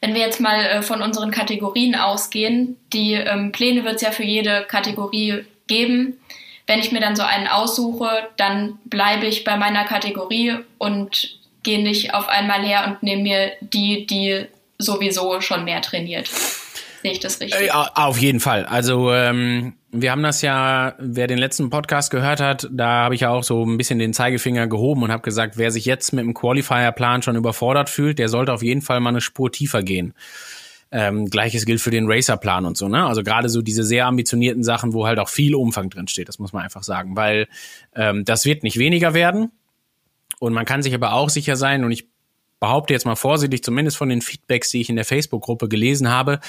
[0.01, 4.11] Wenn wir jetzt mal äh, von unseren Kategorien ausgehen, die ähm, Pläne wird es ja
[4.11, 6.17] für jede Kategorie geben.
[6.65, 11.81] Wenn ich mir dann so einen aussuche, dann bleibe ich bei meiner Kategorie und gehe
[11.81, 14.47] nicht auf einmal her und nehme mir die, die
[14.77, 16.29] sowieso schon mehr trainiert.
[17.03, 17.67] Sehe ich das richtig?
[17.67, 18.65] Ja, auf jeden Fall.
[18.65, 23.21] Also ähm, wir haben das ja, wer den letzten Podcast gehört hat, da habe ich
[23.21, 26.23] ja auch so ein bisschen den Zeigefinger gehoben und habe gesagt, wer sich jetzt mit
[26.23, 30.13] dem Qualifier-Plan schon überfordert fühlt, der sollte auf jeden Fall mal eine Spur tiefer gehen.
[30.91, 33.05] Ähm, Gleiches gilt für den Racer-Plan und so, ne?
[33.05, 36.39] Also gerade so diese sehr ambitionierten Sachen, wo halt auch viel Umfang drin steht, das
[36.39, 37.47] muss man einfach sagen, weil
[37.95, 39.51] ähm, das wird nicht weniger werden.
[40.39, 42.07] Und man kann sich aber auch sicher sein, und ich
[42.63, 46.39] behaupte jetzt mal vorsichtig, zumindest von den Feedbacks, die ich in der Facebook-Gruppe gelesen habe,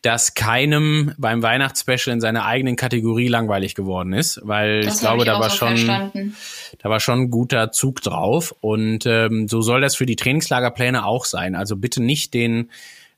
[0.00, 5.18] dass keinem beim Weihnachtsspecial in seiner eigenen Kategorie langweilig geworden ist, weil das ich glaube,
[5.18, 6.34] ich da war so schon, verstanden.
[6.78, 11.04] da war schon ein guter Zug drauf und ähm, so soll das für die Trainingslagerpläne
[11.04, 11.54] auch sein.
[11.54, 12.70] Also bitte nicht den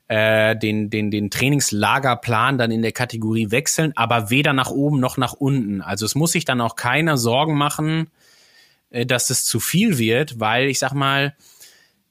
[0.09, 5.16] äh, den, den, den Trainingslagerplan dann in der Kategorie wechseln, aber weder nach oben noch
[5.16, 5.80] nach unten.
[5.80, 8.11] Also es muss sich dann auch keiner Sorgen machen,
[8.90, 11.36] äh, dass es zu viel wird, weil ich sag mal,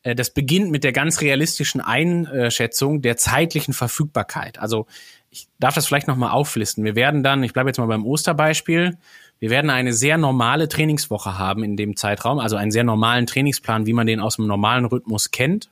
[0.04, 4.60] das beginnt mit der ganz realistischen Einschätzung der zeitlichen Verfügbarkeit.
[4.60, 4.88] Also
[5.30, 6.84] ich darf das vielleicht nochmal auflisten.
[6.84, 8.98] Wir werden dann, ich bleibe jetzt mal beim Osterbeispiel,
[9.40, 13.88] wir werden eine sehr normale Trainingswoche haben in dem Zeitraum, also einen sehr normalen Trainingsplan,
[13.88, 15.70] wie man den aus dem normalen Rhythmus kennt.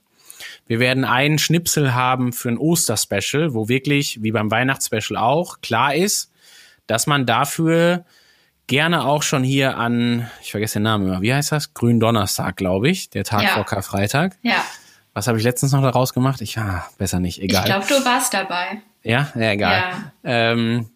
[0.65, 5.93] Wir werden einen Schnipsel haben für ein Osterspecial, wo wirklich, wie beim Weihnachtsspecial auch, klar
[5.93, 6.31] ist,
[6.87, 8.05] dass man dafür
[8.69, 11.73] gerne auch schon hier an, ich vergesse den Namen immer, wie heißt das?
[11.73, 13.49] Gründonnerstag, glaube ich, der Tag ja.
[13.49, 14.37] vor Karfreitag.
[14.41, 14.63] Ja.
[15.13, 16.39] Was habe ich letztens noch daraus gemacht?
[16.39, 17.63] Ich, ah, besser nicht, egal.
[17.63, 18.81] Ich glaube, du warst dabei.
[19.03, 19.81] Ja, ja egal.
[19.81, 20.11] Ja.
[20.23, 20.89] Ähm,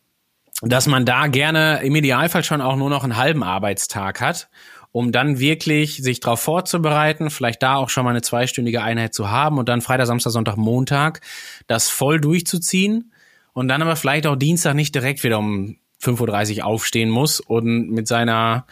[0.61, 4.47] dass man da gerne im Idealfall schon auch nur noch einen halben Arbeitstag hat
[4.93, 9.31] um dann wirklich sich darauf vorzubereiten, vielleicht da auch schon mal eine zweistündige Einheit zu
[9.31, 11.21] haben und dann Freitag, Samstag, Sonntag, Montag
[11.65, 13.11] das voll durchzuziehen
[13.53, 17.89] und dann aber vielleicht auch Dienstag nicht direkt wieder um 5.30 Uhr aufstehen muss und
[17.89, 18.65] mit seiner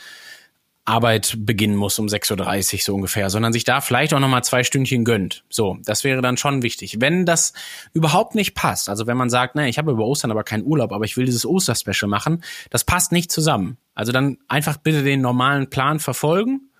[0.84, 4.64] Arbeit beginnen muss um 6.30 Uhr so ungefähr, sondern sich da vielleicht auch nochmal zwei
[4.64, 5.44] Stündchen gönnt.
[5.50, 6.98] So, das wäre dann schon wichtig.
[7.00, 7.54] Wenn das
[7.94, 10.92] überhaupt nicht passt, also wenn man sagt, ne, ich habe über Ostern aber keinen Urlaub,
[10.92, 13.78] aber ich will dieses Osterspecial machen, das passt nicht zusammen.
[13.94, 16.71] Also dann einfach bitte den normalen Plan verfolgen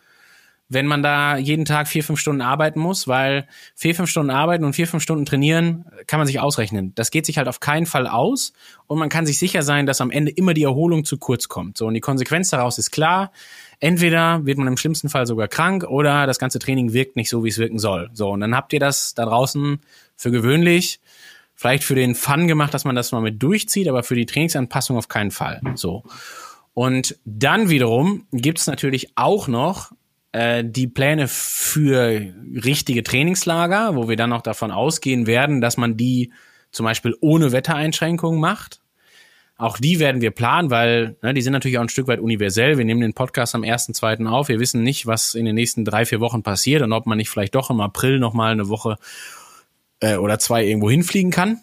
[0.72, 3.46] wenn man da jeden Tag vier, fünf Stunden arbeiten muss, weil
[3.76, 6.94] vier, fünf Stunden arbeiten und vier, fünf Stunden trainieren, kann man sich ausrechnen.
[6.96, 8.54] Das geht sich halt auf keinen Fall aus
[8.88, 11.78] und man kann sich sicher sein, dass am Ende immer die Erholung zu kurz kommt.
[11.78, 13.34] So, und die Konsequenz daraus ist klar.
[13.82, 17.44] Entweder wird man im schlimmsten Fall sogar krank oder das ganze Training wirkt nicht so,
[17.44, 18.10] wie es wirken soll.
[18.14, 19.82] So, und dann habt ihr das da draußen
[20.16, 21.02] für gewöhnlich
[21.54, 24.98] vielleicht für den Fun gemacht, dass man das mal mit durchzieht, aber für die Trainingsanpassung
[24.98, 25.62] auf keinen Fall.
[25.76, 26.04] So.
[26.74, 29.92] Und dann wiederum gibt's natürlich auch noch
[30.32, 35.98] äh, die Pläne für richtige Trainingslager, wo wir dann auch davon ausgehen werden, dass man
[35.98, 36.32] die
[36.72, 38.80] zum Beispiel ohne Wettereinschränkungen macht.
[39.58, 42.78] Auch die werden wir planen, weil ne, die sind natürlich auch ein Stück weit universell.
[42.78, 44.26] Wir nehmen den Podcast am 1.2.
[44.26, 44.48] auf.
[44.48, 47.30] Wir wissen nicht, was in den nächsten drei, vier Wochen passiert und ob man nicht
[47.30, 48.96] vielleicht doch im April nochmal eine Woche
[50.00, 51.60] äh, oder zwei irgendwo hinfliegen kann.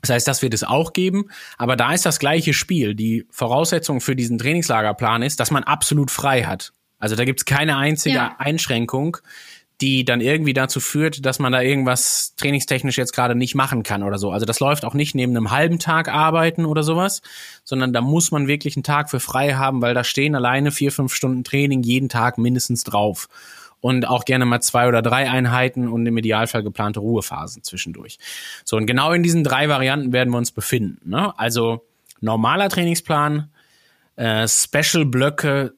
[0.00, 1.30] Das heißt, das wird es auch geben.
[1.58, 2.94] Aber da ist das gleiche Spiel.
[2.94, 6.72] Die Voraussetzung für diesen Trainingslagerplan ist, dass man absolut frei hat.
[7.04, 8.34] Also da gibt's keine einzige ja.
[8.38, 9.18] Einschränkung,
[9.82, 14.02] die dann irgendwie dazu führt, dass man da irgendwas trainingstechnisch jetzt gerade nicht machen kann
[14.02, 14.30] oder so.
[14.32, 17.20] Also das läuft auch nicht neben einem halben Tag arbeiten oder sowas,
[17.62, 20.90] sondern da muss man wirklich einen Tag für frei haben, weil da stehen alleine vier,
[20.92, 23.28] fünf Stunden Training jeden Tag mindestens drauf.
[23.82, 28.18] Und auch gerne mal zwei oder drei Einheiten und im Idealfall geplante Ruhephasen zwischendurch.
[28.64, 31.10] So, und genau in diesen drei Varianten werden wir uns befinden.
[31.10, 31.38] Ne?
[31.38, 31.84] Also
[32.22, 33.50] normaler Trainingsplan,
[34.16, 35.74] äh, Special-Blöcke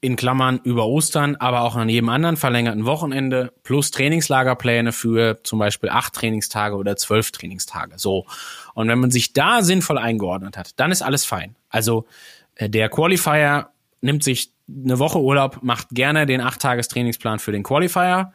[0.00, 5.58] in Klammern über Ostern, aber auch an jedem anderen verlängerten Wochenende plus Trainingslagerpläne für zum
[5.58, 7.94] Beispiel acht Trainingstage oder zwölf Trainingstage.
[7.96, 8.26] So.
[8.74, 11.56] Und wenn man sich da sinnvoll eingeordnet hat, dann ist alles fein.
[11.68, 12.06] Also
[12.54, 13.70] äh, der Qualifier
[14.00, 18.32] nimmt sich eine Woche Urlaub, macht gerne den acht Tages Trainingsplan für den Qualifier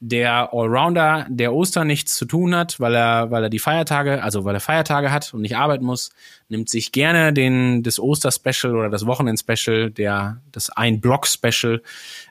[0.00, 4.44] der Allrounder, der Ostern nichts zu tun hat, weil er, weil er die Feiertage, also
[4.44, 6.10] weil er Feiertage hat und nicht arbeiten muss,
[6.48, 11.82] nimmt sich gerne den das Oster-Special oder das Wochenend-Special, der das ein Block-Special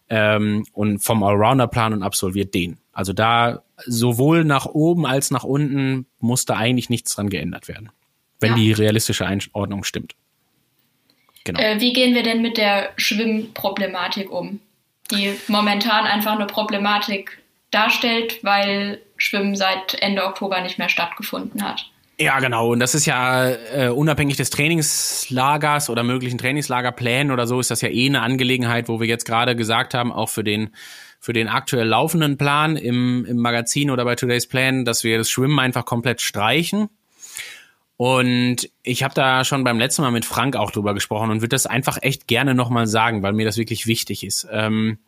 [0.09, 2.77] ähm, und vom Allrounder-Plan und absolviert den.
[2.93, 7.89] Also da sowohl nach oben als nach unten muss da eigentlich nichts dran geändert werden,
[8.39, 8.57] wenn ja.
[8.57, 10.15] die realistische Einordnung stimmt.
[11.45, 11.59] Genau.
[11.59, 14.59] Äh, wie gehen wir denn mit der Schwimmproblematik um?
[15.11, 17.39] Die momentan einfach eine Problematik
[17.75, 21.85] darstellt, weil Schwimmen seit Ende Oktober nicht mehr stattgefunden hat.
[22.17, 22.71] Ja, genau.
[22.71, 27.81] Und das ist ja äh, unabhängig des Trainingslagers oder möglichen Trainingslagerplänen oder so, ist das
[27.81, 30.73] ja eh eine Angelegenheit, wo wir jetzt gerade gesagt haben, auch für den
[31.19, 35.27] für den aktuell laufenden Plan im, im Magazin oder bei Today's Plan, dass wir das
[35.27, 36.87] Schwimmen einfach komplett streichen.
[37.97, 41.55] Und ich habe da schon beim letzten Mal mit Frank auch drüber gesprochen und würde
[41.55, 44.47] das einfach echt gerne nochmal sagen, weil mir das wirklich wichtig ist.
[44.51, 44.99] Ähm,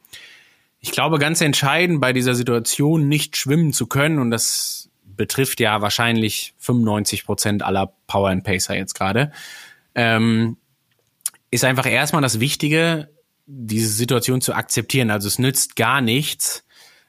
[0.79, 5.81] Ich glaube, ganz entscheidend bei dieser Situation nicht schwimmen zu können, und das betrifft ja
[5.81, 9.31] wahrscheinlich 95 Prozent aller Power and Pacer jetzt gerade,
[9.95, 10.57] ähm,
[11.49, 13.09] ist einfach erstmal das Wichtige,
[13.45, 15.09] diese Situation zu akzeptieren.
[15.09, 16.65] Also es nützt gar nichts,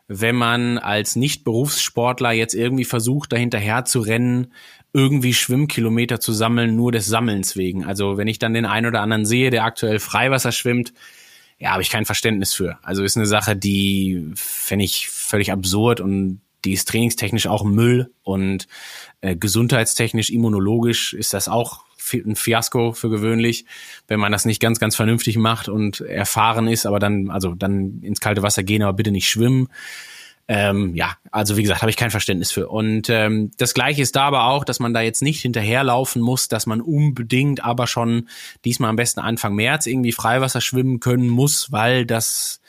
[0.07, 4.55] wenn man als Nicht-Berufssportler jetzt irgendwie versucht, dahinterher zu rennen,
[4.95, 7.85] irgendwie Schwimmkilometer zu sammeln, nur des Sammelns wegen.
[7.85, 10.95] Also wenn ich dann den einen oder anderen sehe, der aktuell Freiwasser schwimmt,
[11.59, 12.79] ja, habe ich kein Verständnis für.
[12.83, 18.13] Also ist eine Sache, die fände ich völlig absurd und die ist trainingstechnisch auch Müll
[18.23, 18.67] und
[19.21, 23.67] äh, gesundheitstechnisch, immunologisch ist das auch ein Fiasko für gewöhnlich,
[24.07, 28.01] wenn man das nicht ganz, ganz vernünftig macht und erfahren ist, aber dann, also dann
[28.03, 29.69] ins kalte Wasser gehen, aber bitte nicht schwimmen.
[30.51, 32.69] Ähm, ja, also wie gesagt, habe ich kein Verständnis für.
[32.69, 36.49] Und ähm, das Gleiche ist da aber auch, dass man da jetzt nicht hinterherlaufen muss,
[36.49, 38.29] dass man unbedingt aber schon
[38.65, 42.63] diesmal am besten Anfang März irgendwie Freiwasser schwimmen können muss, weil das,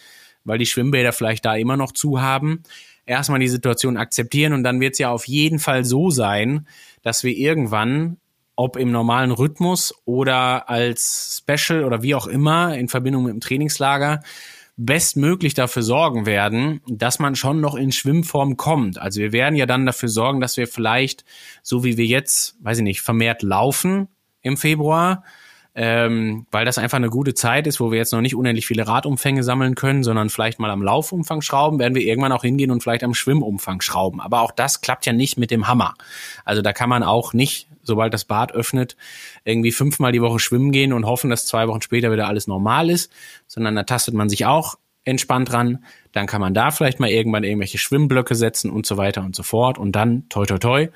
[0.43, 2.63] weil die Schwimmbäder vielleicht da immer noch zu haben.
[3.05, 6.67] Erstmal die Situation akzeptieren und dann wird es ja auf jeden Fall so sein,
[7.01, 8.17] dass wir irgendwann
[8.57, 13.39] ob im normalen Rhythmus oder als Special oder wie auch immer in Verbindung mit dem
[13.39, 14.21] Trainingslager,
[14.81, 18.97] bestmöglich dafür sorgen werden, dass man schon noch in Schwimmform kommt.
[18.97, 21.25] Also wir werden ja dann dafür sorgen, dass wir vielleicht,
[21.61, 24.07] so wie wir jetzt, weiß ich nicht, vermehrt laufen
[24.41, 25.25] im Februar,
[25.75, 28.87] ähm, weil das einfach eine gute Zeit ist, wo wir jetzt noch nicht unendlich viele
[28.87, 32.81] Radumfänge sammeln können, sondern vielleicht mal am Laufumfang schrauben, werden wir irgendwann auch hingehen und
[32.81, 34.21] vielleicht am Schwimmumfang schrauben.
[34.21, 35.95] Aber auch das klappt ja nicht mit dem Hammer.
[36.45, 38.95] Also da kann man auch nicht, sobald das Bad öffnet,
[39.43, 42.89] irgendwie fünfmal die Woche schwimmen gehen und hoffen, dass zwei Wochen später wieder alles normal
[42.89, 43.11] ist,
[43.47, 45.83] sondern da tastet man sich auch entspannt ran.
[46.11, 49.43] Dann kann man da vielleicht mal irgendwann irgendwelche Schwimmblöcke setzen und so weiter und so
[49.43, 49.77] fort.
[49.77, 50.87] Und dann, toi, toi, toi,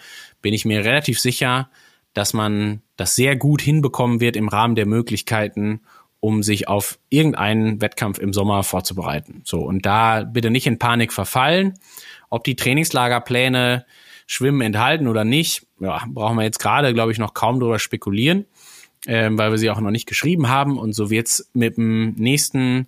[0.42, 1.70] bin ich mir relativ sicher,
[2.14, 5.82] dass man das sehr gut hinbekommen wird im Rahmen der Möglichkeiten,
[6.20, 9.42] um sich auf irgendeinen Wettkampf im Sommer vorzubereiten.
[9.44, 11.74] So, und da bitte nicht in Panik verfallen.
[12.30, 13.86] Ob die Trainingslagerpläne
[14.26, 18.46] Schwimmen enthalten oder nicht, ja, brauchen wir jetzt gerade, glaube ich, noch kaum drüber spekulieren,
[19.06, 20.78] äh, weil wir sie auch noch nicht geschrieben haben.
[20.78, 22.88] Und so wird's mit dem nächsten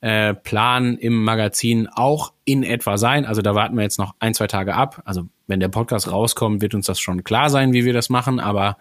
[0.00, 3.26] äh, Plan im Magazin auch in etwa sein.
[3.26, 5.02] Also da warten wir jetzt noch ein, zwei Tage ab.
[5.04, 8.40] Also wenn der Podcast rauskommt, wird uns das schon klar sein, wie wir das machen.
[8.40, 8.78] Aber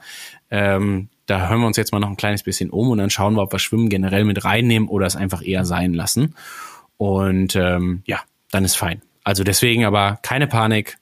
[0.49, 3.35] ähm, da hören wir uns jetzt mal noch ein kleines bisschen um und dann schauen
[3.35, 6.35] wir, ob wir Schwimmen generell mit reinnehmen oder es einfach eher sein lassen.
[6.97, 8.19] Und ähm, ja,
[8.51, 9.01] dann ist fein.
[9.23, 10.97] Also deswegen aber keine Panik,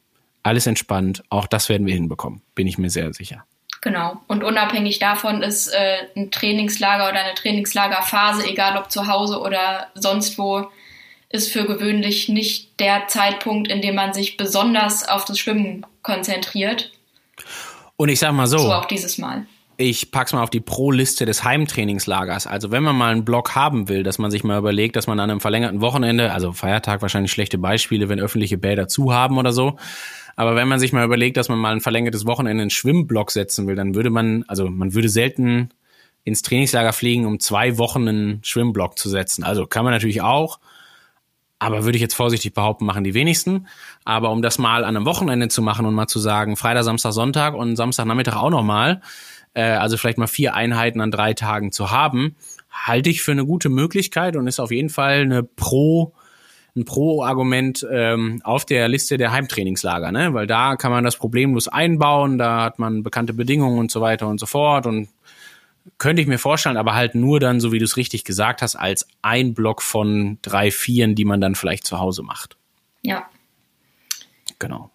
[0.48, 1.24] alles entspannt.
[1.30, 3.46] Auch das werden wir hinbekommen, bin ich mir sehr sicher.
[3.82, 4.20] Genau.
[4.28, 9.88] Und unabhängig davon ist äh, ein Trainingslager oder eine Trainingslagerphase, egal ob zu Hause oder
[9.94, 10.68] sonst wo,
[11.30, 16.92] ist für gewöhnlich nicht der Zeitpunkt, in dem man sich besonders auf das Schwimmen konzentriert.
[17.98, 18.58] Und ich sag mal so.
[18.58, 19.46] So auch dieses Mal.
[19.80, 22.48] Ich pack's mal auf die Pro-Liste des Heimtrainingslagers.
[22.48, 25.20] Also wenn man mal einen Block haben will, dass man sich mal überlegt, dass man
[25.20, 29.52] an einem verlängerten Wochenende, also Feiertag wahrscheinlich schlechte Beispiele, wenn öffentliche Bäder zu haben oder
[29.52, 29.78] so,
[30.38, 33.68] aber wenn man sich mal überlegt, dass man mal ein verlängertes Wochenende in Schwimmblock setzen
[33.68, 35.72] will, dann würde man, also man würde selten
[36.24, 39.44] ins Trainingslager fliegen, um zwei Wochen einen Schwimmblock zu setzen.
[39.44, 40.60] Also kann man natürlich auch,
[41.58, 43.68] aber würde ich jetzt vorsichtig behaupten, machen die wenigsten.
[44.06, 47.14] Aber um das mal an einem Wochenende zu machen und mal zu sagen, Freitag, Samstag,
[47.14, 49.02] Sonntag und Samstagnachmittag auch nochmal,
[49.56, 52.36] äh, also vielleicht mal vier Einheiten an drei Tagen zu haben,
[52.70, 56.14] halte ich für eine gute Möglichkeit und ist auf jeden Fall eine Pro-
[56.78, 60.34] ein Pro-Argument ähm, auf der Liste der Heimtrainingslager, ne?
[60.34, 64.28] Weil da kann man das problemlos einbauen, da hat man bekannte Bedingungen und so weiter
[64.28, 65.10] und so fort und
[65.98, 68.76] könnte ich mir vorstellen, aber halt nur dann, so wie du es richtig gesagt hast,
[68.76, 72.58] als ein Block von drei, vieren, die man dann vielleicht zu Hause macht.
[73.02, 73.28] Ja.
[74.60, 74.92] Genau.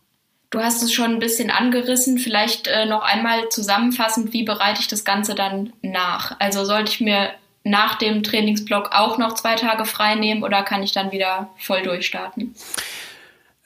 [0.51, 2.19] Du hast es schon ein bisschen angerissen.
[2.19, 6.37] Vielleicht äh, noch einmal zusammenfassend, wie bereite ich das Ganze dann nach?
[6.41, 7.31] Also sollte ich mir
[7.65, 11.83] nach dem Trainingsblock auch noch zwei Tage frei nehmen oder kann ich dann wieder voll
[11.83, 12.55] durchstarten?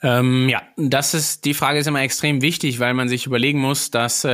[0.03, 3.89] Ähm, ja, das ist die Frage ist immer extrem wichtig, weil man sich überlegen muss,
[3.89, 4.29] dass äh,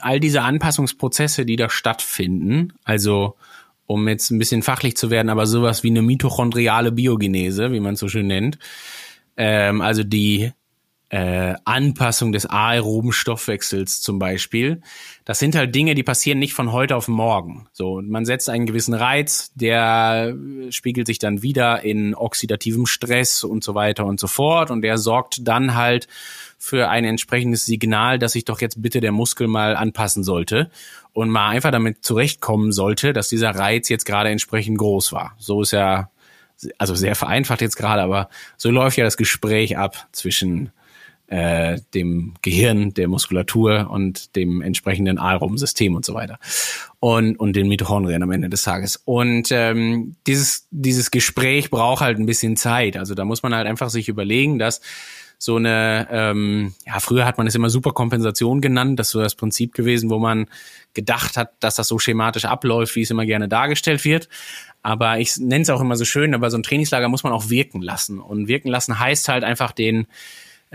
[0.00, 3.36] all diese Anpassungsprozesse, die da stattfinden, also
[3.86, 7.94] um jetzt ein bisschen fachlich zu werden, aber sowas wie eine mitochondriale Biogenese, wie man
[7.94, 8.58] es so schön nennt,
[9.36, 10.52] ähm, also die
[11.14, 14.80] äh, Anpassung des aeroben Stoffwechsels zum Beispiel.
[15.24, 17.68] Das sind halt Dinge, die passieren nicht von heute auf morgen.
[17.72, 20.34] So, man setzt einen gewissen Reiz, der
[20.70, 24.98] spiegelt sich dann wieder in oxidativem Stress und so weiter und so fort und der
[24.98, 26.08] sorgt dann halt
[26.58, 30.68] für ein entsprechendes Signal, dass sich doch jetzt bitte der Muskel mal anpassen sollte
[31.12, 35.36] und mal einfach damit zurechtkommen sollte, dass dieser Reiz jetzt gerade entsprechend groß war.
[35.38, 36.10] So ist ja
[36.76, 40.72] also sehr vereinfacht jetzt gerade, aber so läuft ja das Gespräch ab zwischen
[41.28, 46.38] äh, dem Gehirn, der Muskulatur und dem entsprechenden Aalraumsystem und so weiter.
[47.00, 49.00] Und, und den Mitochondrien am Ende des Tages.
[49.04, 52.96] Und ähm, dieses, dieses Gespräch braucht halt ein bisschen Zeit.
[52.96, 54.80] Also da muss man halt einfach sich überlegen, dass
[55.38, 59.34] so eine, ähm, ja, früher hat man es immer Superkompensation genannt, das ist so das
[59.34, 60.46] Prinzip gewesen, wo man
[60.94, 64.28] gedacht hat, dass das so schematisch abläuft, wie es immer gerne dargestellt wird.
[64.82, 67.50] Aber ich nenne es auch immer so schön, aber so ein Trainingslager muss man auch
[67.50, 68.20] wirken lassen.
[68.20, 70.06] Und wirken lassen heißt halt einfach den,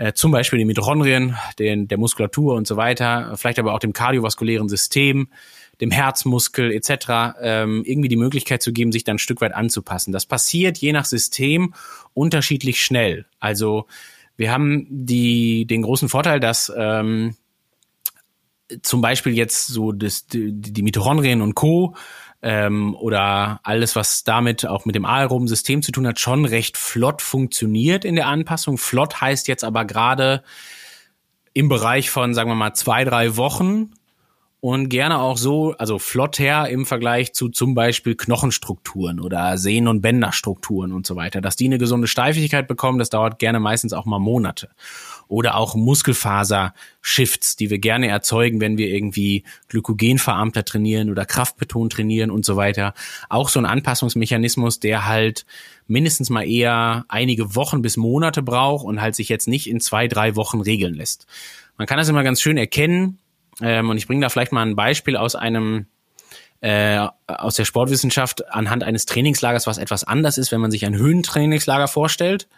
[0.00, 3.92] äh, zum Beispiel den Mitochondrien, den, der Muskulatur und so weiter, vielleicht aber auch dem
[3.92, 5.28] kardiovaskulären System,
[5.82, 7.36] dem Herzmuskel etc.
[7.42, 10.10] Ähm, irgendwie die Möglichkeit zu geben, sich dann ein Stück weit anzupassen.
[10.10, 11.74] Das passiert je nach System
[12.14, 13.26] unterschiedlich schnell.
[13.40, 13.88] Also
[14.38, 17.36] wir haben die, den großen Vorteil, dass ähm,
[18.80, 21.94] zum Beispiel jetzt so das, die, die Mitochondrien und Co.
[22.42, 26.78] Ähm, oder alles, was damit auch mit dem aeroben System zu tun hat, schon recht
[26.78, 28.78] flott funktioniert in der Anpassung.
[28.78, 30.42] Flott heißt jetzt aber gerade
[31.52, 33.90] im Bereich von, sagen wir mal, zwei, drei Wochen
[34.60, 39.88] und gerne auch so, also flott her im Vergleich zu zum Beispiel Knochenstrukturen oder Sehnen-
[39.88, 41.40] und Bänderstrukturen und so weiter.
[41.40, 44.68] Dass die eine gesunde Steifigkeit bekommen, das dauert gerne meistens auch mal Monate.
[45.30, 52.30] Oder auch Muskelfaser-Shifts, die wir gerne erzeugen, wenn wir irgendwie glykogenverarmter trainieren oder kraftbetont trainieren
[52.30, 52.94] und so weiter.
[53.28, 55.46] Auch so ein Anpassungsmechanismus, der halt
[55.86, 60.08] mindestens mal eher einige Wochen bis Monate braucht und halt sich jetzt nicht in zwei,
[60.08, 61.26] drei Wochen regeln lässt.
[61.78, 63.18] Man kann das immer ganz schön erkennen,
[63.60, 65.86] ähm, und ich bringe da vielleicht mal ein Beispiel aus einem
[66.60, 70.94] äh, aus der Sportwissenschaft anhand eines Trainingslagers, was etwas anders ist, wenn man sich ein
[70.94, 72.48] Höhentrainingslager vorstellt.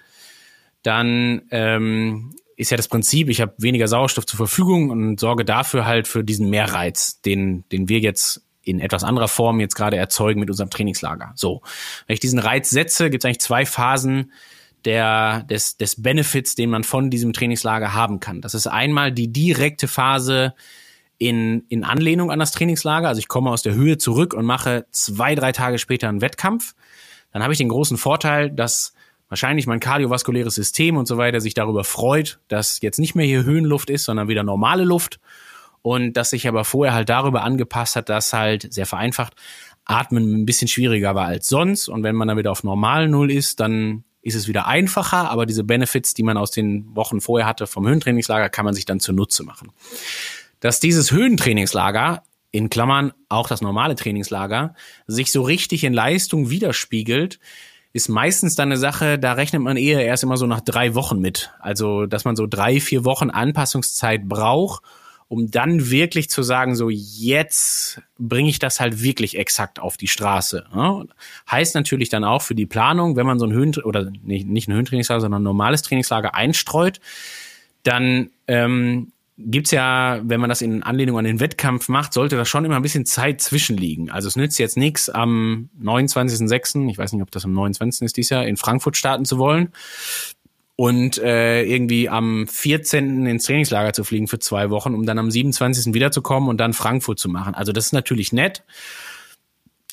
[0.83, 5.85] Dann ähm, ist ja das Prinzip, ich habe weniger Sauerstoff zur Verfügung und sorge dafür
[5.85, 10.41] halt für diesen Mehrreiz, den, den wir jetzt in etwas anderer Form jetzt gerade erzeugen
[10.41, 11.33] mit unserem Trainingslager.
[11.35, 11.63] So,
[12.07, 14.33] wenn ich diesen Reiz setze, gibt es eigentlich zwei Phasen
[14.85, 18.41] der, des, des Benefits, den man von diesem Trainingslager haben kann.
[18.41, 20.55] Das ist einmal die direkte Phase
[21.19, 23.09] in, in Anlehnung an das Trainingslager.
[23.09, 26.75] Also ich komme aus der Höhe zurück und mache zwei, drei Tage später einen Wettkampf.
[27.33, 28.93] Dann habe ich den großen Vorteil, dass
[29.33, 33.45] wahrscheinlich mein kardiovaskuläres System und so weiter sich darüber freut, dass jetzt nicht mehr hier
[33.45, 35.21] Höhenluft ist, sondern wieder normale Luft.
[35.81, 39.35] Und dass sich aber vorher halt darüber angepasst hat, dass halt sehr vereinfacht
[39.85, 41.89] Atmen ein bisschen schwieriger war als sonst.
[41.89, 45.47] Und wenn man dann wieder auf normal Null ist, dann ist es wieder einfacher, aber
[45.47, 49.01] diese Benefits, die man aus den Wochen vorher hatte vom Höhentrainingslager, kann man sich dann
[49.01, 49.73] zunutze machen
[50.63, 52.23] dass dieses Höhentrainingslager
[52.53, 54.75] in Klammern auch das normale Trainingslager,
[55.07, 57.41] sich so richtig in Leistung widerspiegelt,
[57.93, 61.21] ist meistens dann eine Sache, da rechnet man eher erst immer so nach drei Wochen
[61.21, 61.53] mit.
[61.61, 64.83] Also, dass man so drei, vier Wochen Anpassungszeit braucht,
[65.29, 70.09] um dann wirklich zu sagen, so jetzt bringe ich das halt wirklich exakt auf die
[70.09, 70.67] Straße.
[70.75, 71.05] Ja?
[71.51, 74.69] Heißt natürlich dann auch für die Planung, wenn man so ein Höhen oder nicht, nicht
[74.69, 77.01] ein Höhentrainingslager, sondern ein normales Trainingslager einstreut,
[77.83, 79.13] dann ähm,
[79.47, 82.77] gibt's ja, wenn man das in Anlehnung an den Wettkampf macht, sollte da schon immer
[82.77, 84.11] ein bisschen Zeit zwischenliegen.
[84.11, 88.05] Also es nützt jetzt nichts am 29.06., ich weiß nicht, ob das am 29.
[88.05, 89.73] ist dies Jahr, in Frankfurt starten zu wollen
[90.77, 93.27] und äh, irgendwie am 14.
[93.27, 95.95] ins Trainingslager zu fliegen für zwei Wochen, um dann am 27.
[95.95, 97.55] wiederzukommen und dann Frankfurt zu machen.
[97.55, 98.65] Also das ist natürlich nett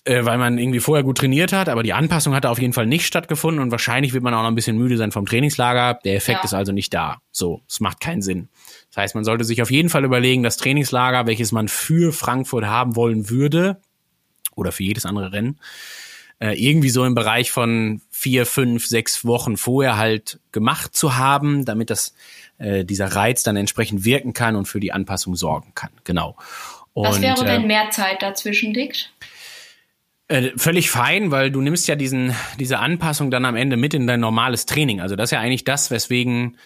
[0.06, 2.88] äh, weil man irgendwie vorher gut trainiert hat, aber die Anpassung hat auf jeden Fall
[2.88, 6.00] nicht stattgefunden und wahrscheinlich wird man auch noch ein bisschen müde sein vom Trainingslager.
[6.04, 6.45] Der Effekt ja.
[6.45, 7.22] ist also nicht da.
[7.32, 8.50] So, es macht keinen Sinn.
[8.90, 12.66] Das heißt, man sollte sich auf jeden Fall überlegen, das Trainingslager, welches man für Frankfurt
[12.66, 13.80] haben wollen würde,
[14.56, 15.60] oder für jedes andere Rennen,
[16.40, 21.66] äh, irgendwie so im Bereich von vier, fünf, sechs Wochen vorher halt gemacht zu haben,
[21.66, 22.14] damit das
[22.58, 25.92] äh, dieser Reiz dann entsprechend wirken kann und für die Anpassung sorgen kann.
[26.04, 26.36] Genau.
[26.94, 29.14] Und, Was wäre, wenn äh, mehr Zeit dazwischen liegt?
[30.28, 34.08] Äh, völlig fein, weil du nimmst ja diesen, diese Anpassung dann am Ende mit in
[34.08, 35.02] dein normales Training.
[35.02, 36.58] Also das ist ja eigentlich das, weswegen,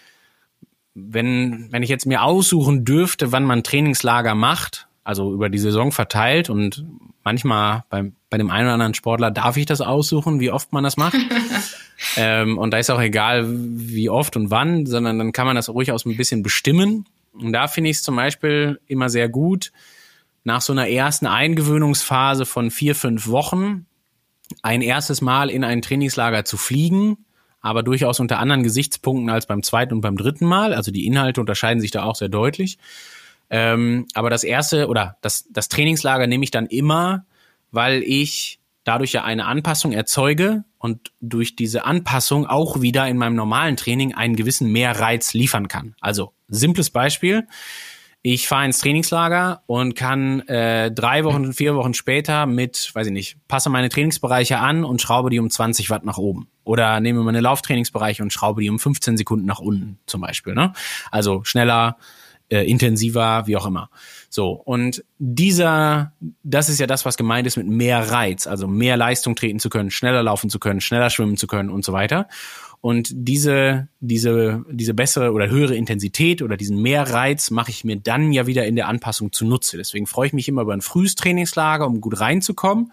[0.96, 5.92] wenn, wenn ich jetzt mir aussuchen dürfte, wann man Trainingslager macht, also über die Saison
[5.92, 6.86] verteilt und
[7.24, 10.84] manchmal beim, bei dem einen oder anderen Sportler darf ich das aussuchen, wie oft man
[10.84, 11.18] das macht.
[12.18, 15.70] ähm, und da ist auch egal, wie oft und wann, sondern dann kann man das
[15.70, 17.06] ruhig aus ein bisschen bestimmen.
[17.34, 19.72] Und da finde ich es zum Beispiel immer sehr gut,
[20.44, 23.86] nach so einer ersten Eingewöhnungsphase von vier, fünf Wochen
[24.62, 27.26] ein erstes Mal in ein Trainingslager zu fliegen,
[27.64, 30.76] aber durchaus unter anderen Gesichtspunkten als beim zweiten und beim dritten Mal.
[30.76, 32.78] Also die Inhalte unterscheiden sich da auch sehr deutlich.
[33.50, 37.26] Ähm, aber das erste oder das, das Trainingslager nehme ich dann immer,
[37.72, 43.36] weil ich dadurch ja eine Anpassung erzeuge und durch diese Anpassung auch wieder in meinem
[43.36, 45.96] normalen Training einen gewissen Mehrreiz liefern kann.
[46.02, 47.48] Also simples Beispiel
[48.26, 53.14] ich fahre ins Trainingslager und kann äh, drei Wochen, vier Wochen später mit, weiß ich
[53.14, 56.48] nicht, passe meine Trainingsbereiche an und schraube die um 20 Watt nach oben.
[56.64, 60.54] Oder nehme meine Lauftrainingsbereiche und schraube die um 15 Sekunden nach unten zum Beispiel.
[60.54, 60.74] Ne?
[61.12, 61.98] Also schneller,
[62.50, 63.90] äh, intensiver, wie auch immer.
[64.30, 68.98] So, und dieser, das ist ja das, was gemeint ist mit mehr Reiz, also mehr
[68.98, 72.28] Leistung treten zu können, schneller laufen zu können, schneller schwimmen zu können und so weiter.
[72.80, 78.34] Und diese, diese, diese bessere oder höhere Intensität oder diesen Mehrreiz mache ich mir dann
[78.34, 79.78] ja wieder in der Anpassung zunutze.
[79.78, 82.92] Deswegen freue ich mich immer über ein frühes Trainingslager, um gut reinzukommen.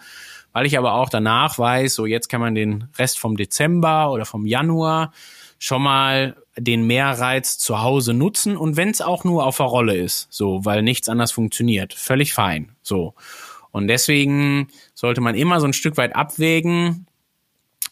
[0.53, 4.24] Weil ich aber auch danach weiß, so jetzt kann man den Rest vom Dezember oder
[4.24, 5.12] vom Januar
[5.59, 9.96] schon mal den Mehrreiz zu Hause nutzen und wenn es auch nur auf der Rolle
[9.96, 13.14] ist, so, weil nichts anders funktioniert, völlig fein, so.
[13.70, 17.07] Und deswegen sollte man immer so ein Stück weit abwägen,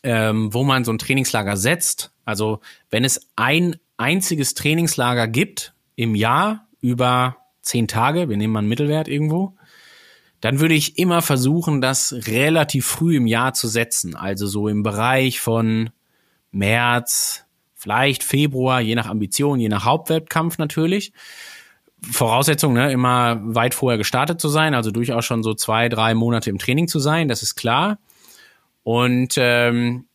[0.03, 2.11] ähm, wo man so ein Trainingslager setzt.
[2.25, 8.61] Also wenn es ein einziges Trainingslager gibt im Jahr über zehn Tage, wir nehmen mal
[8.61, 9.55] einen Mittelwert irgendwo,
[10.41, 14.15] dann würde ich immer versuchen, das relativ früh im Jahr zu setzen.
[14.15, 15.91] Also so im Bereich von
[16.53, 21.13] März, vielleicht Februar, je nach Ambition, je nach Hauptwettkampf natürlich.
[22.01, 26.51] Voraussetzung, ne, immer weit vorher gestartet zu sein, also durchaus schon so zwei, drei Monate
[26.51, 27.99] im Training zu sein, das ist klar.
[28.85, 30.08] Und ähm,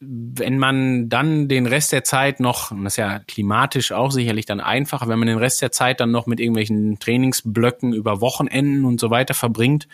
[0.00, 4.46] wenn man dann den Rest der Zeit noch, und das ist ja klimatisch auch sicherlich
[4.46, 8.84] dann einfacher, wenn man den Rest der Zeit dann noch mit irgendwelchen Trainingsblöcken über Wochenenden
[8.84, 9.88] und so weiter verbringt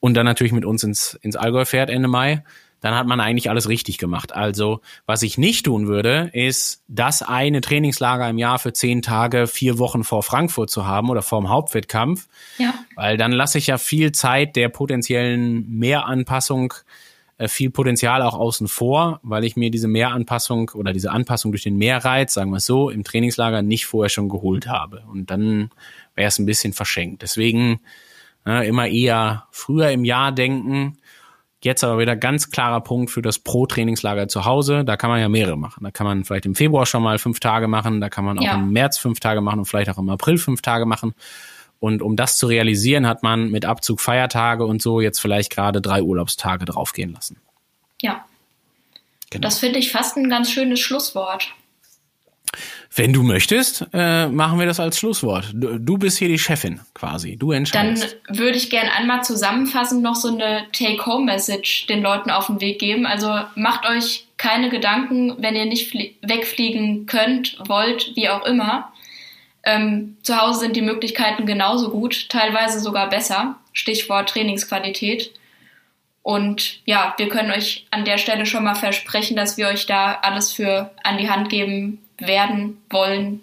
[0.00, 2.42] und dann natürlich mit uns ins, ins Allgäu fährt Ende Mai,
[2.82, 4.34] dann hat man eigentlich alles richtig gemacht.
[4.34, 9.46] Also, was ich nicht tun würde, ist das eine Trainingslager im Jahr für zehn Tage,
[9.46, 12.26] vier Wochen vor Frankfurt zu haben oder vor dem Hauptwettkampf.
[12.58, 12.74] Ja.
[12.96, 16.74] Weil dann lasse ich ja viel Zeit der potenziellen Mehranpassung
[17.48, 21.76] viel Potenzial auch außen vor, weil ich mir diese Mehranpassung oder diese Anpassung durch den
[21.76, 25.02] Mehrreiz, sagen wir es so, im Trainingslager nicht vorher schon geholt habe.
[25.10, 25.70] Und dann
[26.14, 27.22] wäre es ein bisschen verschenkt.
[27.22, 27.80] Deswegen
[28.46, 30.98] äh, immer eher früher im Jahr denken.
[31.62, 34.84] Jetzt aber wieder ganz klarer Punkt für das Pro-Trainingslager zu Hause.
[34.84, 35.84] Da kann man ja mehrere machen.
[35.84, 38.00] Da kann man vielleicht im Februar schon mal fünf Tage machen.
[38.00, 38.54] Da kann man auch ja.
[38.54, 41.14] im März fünf Tage machen und vielleicht auch im April fünf Tage machen.
[41.82, 45.80] Und um das zu realisieren, hat man mit Abzug Feiertage und so jetzt vielleicht gerade
[45.80, 47.38] drei Urlaubstage draufgehen lassen.
[48.00, 48.24] Ja.
[49.30, 49.42] Genau.
[49.42, 51.48] Das finde ich fast ein ganz schönes Schlusswort.
[52.94, 55.50] Wenn du möchtest, äh, machen wir das als Schlusswort.
[55.54, 57.36] Du, du, bist hier die Chefin quasi.
[57.36, 58.16] Du entscheidest.
[58.28, 62.78] Dann würde ich gerne einmal zusammenfassend noch so eine Take-Home-Message den Leuten auf den Weg
[62.78, 63.06] geben.
[63.06, 68.91] Also macht euch keine Gedanken, wenn ihr nicht wegfliegen könnt, wollt, wie auch immer.
[69.64, 73.56] Ähm, zu Hause sind die Möglichkeiten genauso gut, teilweise sogar besser.
[73.72, 75.32] Stichwort Trainingsqualität.
[76.22, 80.18] Und ja, wir können euch an der Stelle schon mal versprechen, dass wir euch da
[80.22, 83.42] alles für an die Hand geben werden, wollen,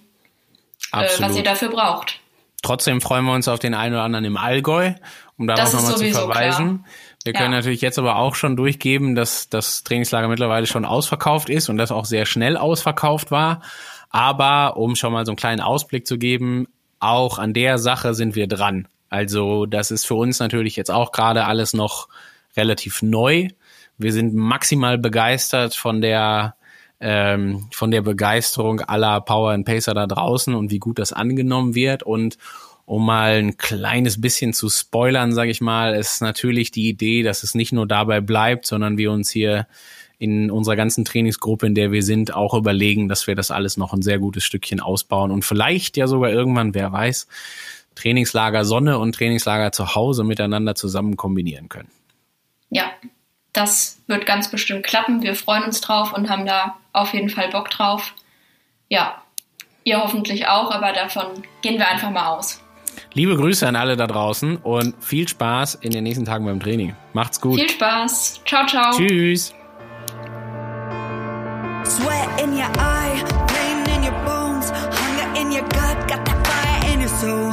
[0.93, 2.19] äh, was ihr dafür braucht.
[2.61, 4.93] Trotzdem freuen wir uns auf den einen oder anderen im Allgäu,
[5.37, 6.83] um darauf nochmal zu verweisen.
[6.83, 6.93] Klar.
[7.23, 7.57] Wir können ja.
[7.57, 11.91] natürlich jetzt aber auch schon durchgeben, dass das Trainingslager mittlerweile schon ausverkauft ist und das
[11.91, 13.61] auch sehr schnell ausverkauft war.
[14.09, 16.67] Aber um schon mal so einen kleinen Ausblick zu geben,
[16.99, 18.87] auch an der Sache sind wir dran.
[19.09, 22.07] Also das ist für uns natürlich jetzt auch gerade alles noch
[22.55, 23.49] relativ neu.
[23.97, 26.55] Wir sind maximal begeistert von der
[27.01, 31.73] ähm, von der Begeisterung aller Power and Pacer da draußen und wie gut das angenommen
[31.73, 32.37] wird und
[32.85, 37.43] um mal ein kleines bisschen zu spoilern, sage ich mal, ist natürlich die Idee, dass
[37.43, 39.67] es nicht nur dabei bleibt, sondern wir uns hier
[40.19, 43.93] in unserer ganzen Trainingsgruppe, in der wir sind, auch überlegen, dass wir das alles noch
[43.93, 47.27] ein sehr gutes Stückchen ausbauen und vielleicht ja sogar irgendwann, wer weiß,
[47.95, 51.89] Trainingslager Sonne und Trainingslager zu Hause miteinander zusammen kombinieren können.
[52.69, 52.91] Ja,
[53.53, 55.23] das wird ganz bestimmt klappen.
[55.23, 58.13] Wir freuen uns drauf und haben da auf jeden Fall Bock drauf.
[58.89, 59.21] Ja,
[59.85, 62.61] ihr hoffentlich auch, aber davon gehen wir einfach mal aus.
[63.13, 66.95] Liebe Grüße an alle da draußen und viel Spaß in den nächsten Tagen beim Training.
[67.13, 67.59] Macht's gut.
[67.59, 68.41] Viel Spaß.
[68.45, 68.91] Ciao, ciao.
[68.91, 69.53] Tschüss.
[71.89, 73.17] Sweat in your eye,
[73.47, 77.51] pain in your bones, hunger in your gut, got that fire in your soul,